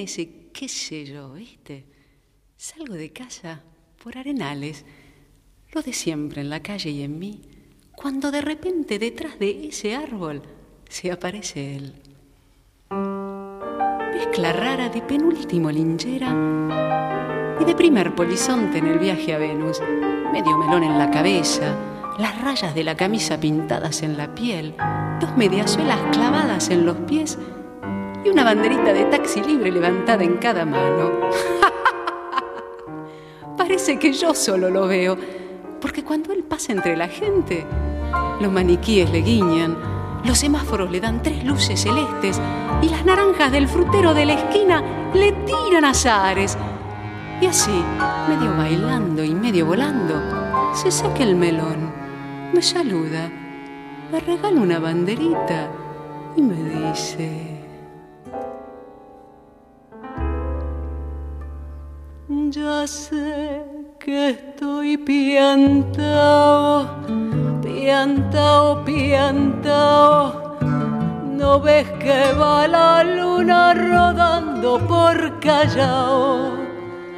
[0.00, 1.84] Ese qué sé yo, ¿viste?
[2.56, 3.62] Salgo de casa
[4.02, 4.84] por arenales,
[5.72, 7.42] lo de siempre en la calle y en mí,
[7.94, 10.42] cuando de repente detrás de ese árbol
[10.88, 11.94] se aparece él.
[14.14, 16.30] Mezcla rara de penúltimo linchera
[17.60, 19.80] y de primer polizonte en el viaje a Venus,
[20.32, 21.76] medio melón en la cabeza,
[22.18, 24.74] las rayas de la camisa pintadas en la piel,
[25.20, 27.38] dos mediasuelas clavadas en los pies
[28.24, 31.10] y una banderita de taxi libre levantada en cada mano.
[33.56, 35.16] Parece que yo solo lo veo,
[35.80, 37.66] porque cuando él pasa entre la gente,
[38.40, 39.76] los maniquíes le guiñan,
[40.24, 42.40] los semáforos le dan tres luces celestes
[42.80, 46.56] y las naranjas del frutero de la esquina le tiran azares.
[47.40, 47.84] Y así,
[48.28, 50.14] medio bailando y medio volando,
[50.72, 51.92] se saca el melón,
[52.54, 53.30] me saluda,
[54.10, 55.68] me regala una banderita
[56.36, 57.53] y me dice...
[62.50, 63.62] Ya sé
[63.98, 66.86] que estoy piantao,
[67.62, 70.58] piantao, piantao.
[71.24, 76.52] ¿No ves que va la luna rodando por Callao?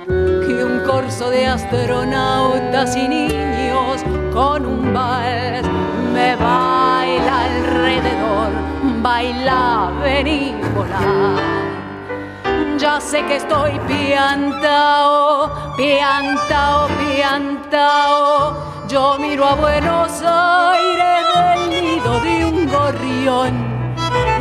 [0.07, 5.67] Que un corso de astronautas y niños con un vals
[6.15, 8.53] me baila alrededor.
[9.03, 10.55] Baila, vení,
[12.79, 18.87] ya sé que estoy piantao, piantao, piantao.
[18.89, 23.55] Yo miro a Buenos Aires del nido de un gorrión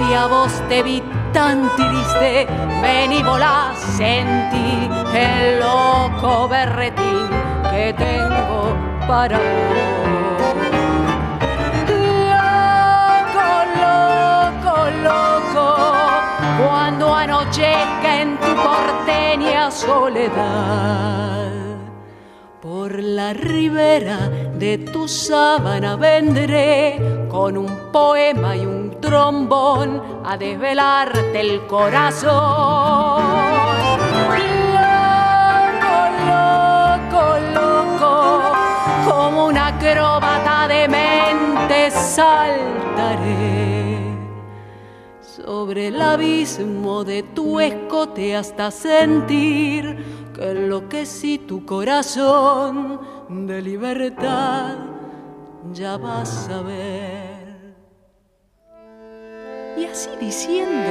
[0.10, 1.02] y a vos te vi
[1.34, 2.48] tan triste,
[2.82, 7.30] ven y volá, sentí el loco berretín
[7.72, 8.76] que tengo
[9.08, 10.05] para vos.
[17.46, 21.52] Anochezca en tu porteña soledad.
[22.62, 31.40] Por la ribera de tu sábana vendré con un poema y un trombón a desvelarte
[31.40, 32.34] el corazón.
[34.74, 35.98] Loco,
[36.32, 37.24] loco,
[37.54, 38.42] loco,
[39.08, 43.65] como una acróbata de mente saltaré
[45.46, 49.96] sobre el abismo de tu escote hasta sentir
[50.34, 54.76] que enloquecí tu corazón de libertad,
[55.72, 57.76] ya vas a ver.
[59.78, 60.90] Y así diciendo,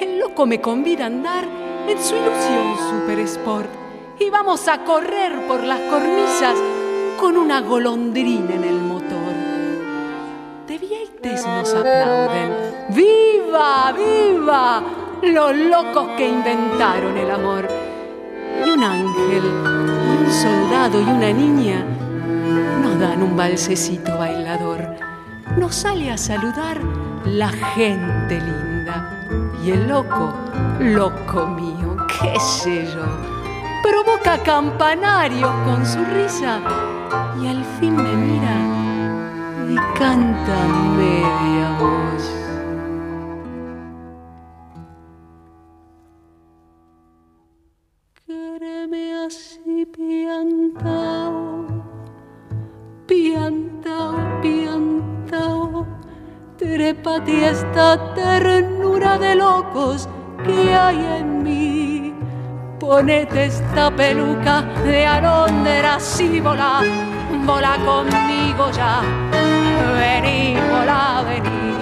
[0.00, 1.44] el loco me convida a andar
[1.86, 3.68] en su ilusión super sport
[4.18, 6.56] y vamos a correr por las cornisas
[7.20, 9.34] con una golondrina en el motor.
[10.66, 12.63] De Vieites nos aplauden
[12.94, 14.82] ¡Viva, viva!
[15.20, 17.66] Los locos que inventaron el amor.
[18.64, 21.84] Y un ángel, un soldado y una niña
[22.82, 24.96] nos dan un balsecito bailador.
[25.56, 26.80] Nos sale a saludar
[27.24, 29.26] la gente linda.
[29.64, 30.32] Y el loco,
[30.78, 33.04] loco mío, qué sé yo,
[33.82, 36.60] provoca campanarios con su risa
[37.40, 38.74] y al fin me mira
[39.68, 40.56] y canta
[40.96, 41.76] media
[49.86, 51.66] piantao,
[53.06, 55.86] piantao, piantao,
[56.56, 60.08] trépate esta ternura de locos
[60.44, 62.14] que hay en mí.
[62.78, 66.82] Ponete esta peluca de alondra, y volá,
[67.46, 69.02] volá conmigo ya.
[69.98, 71.74] Vení, volá, vení.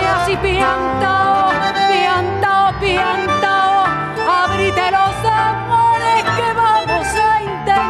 [0.00, 1.50] Y así piantao,
[1.90, 3.33] piantao, piantao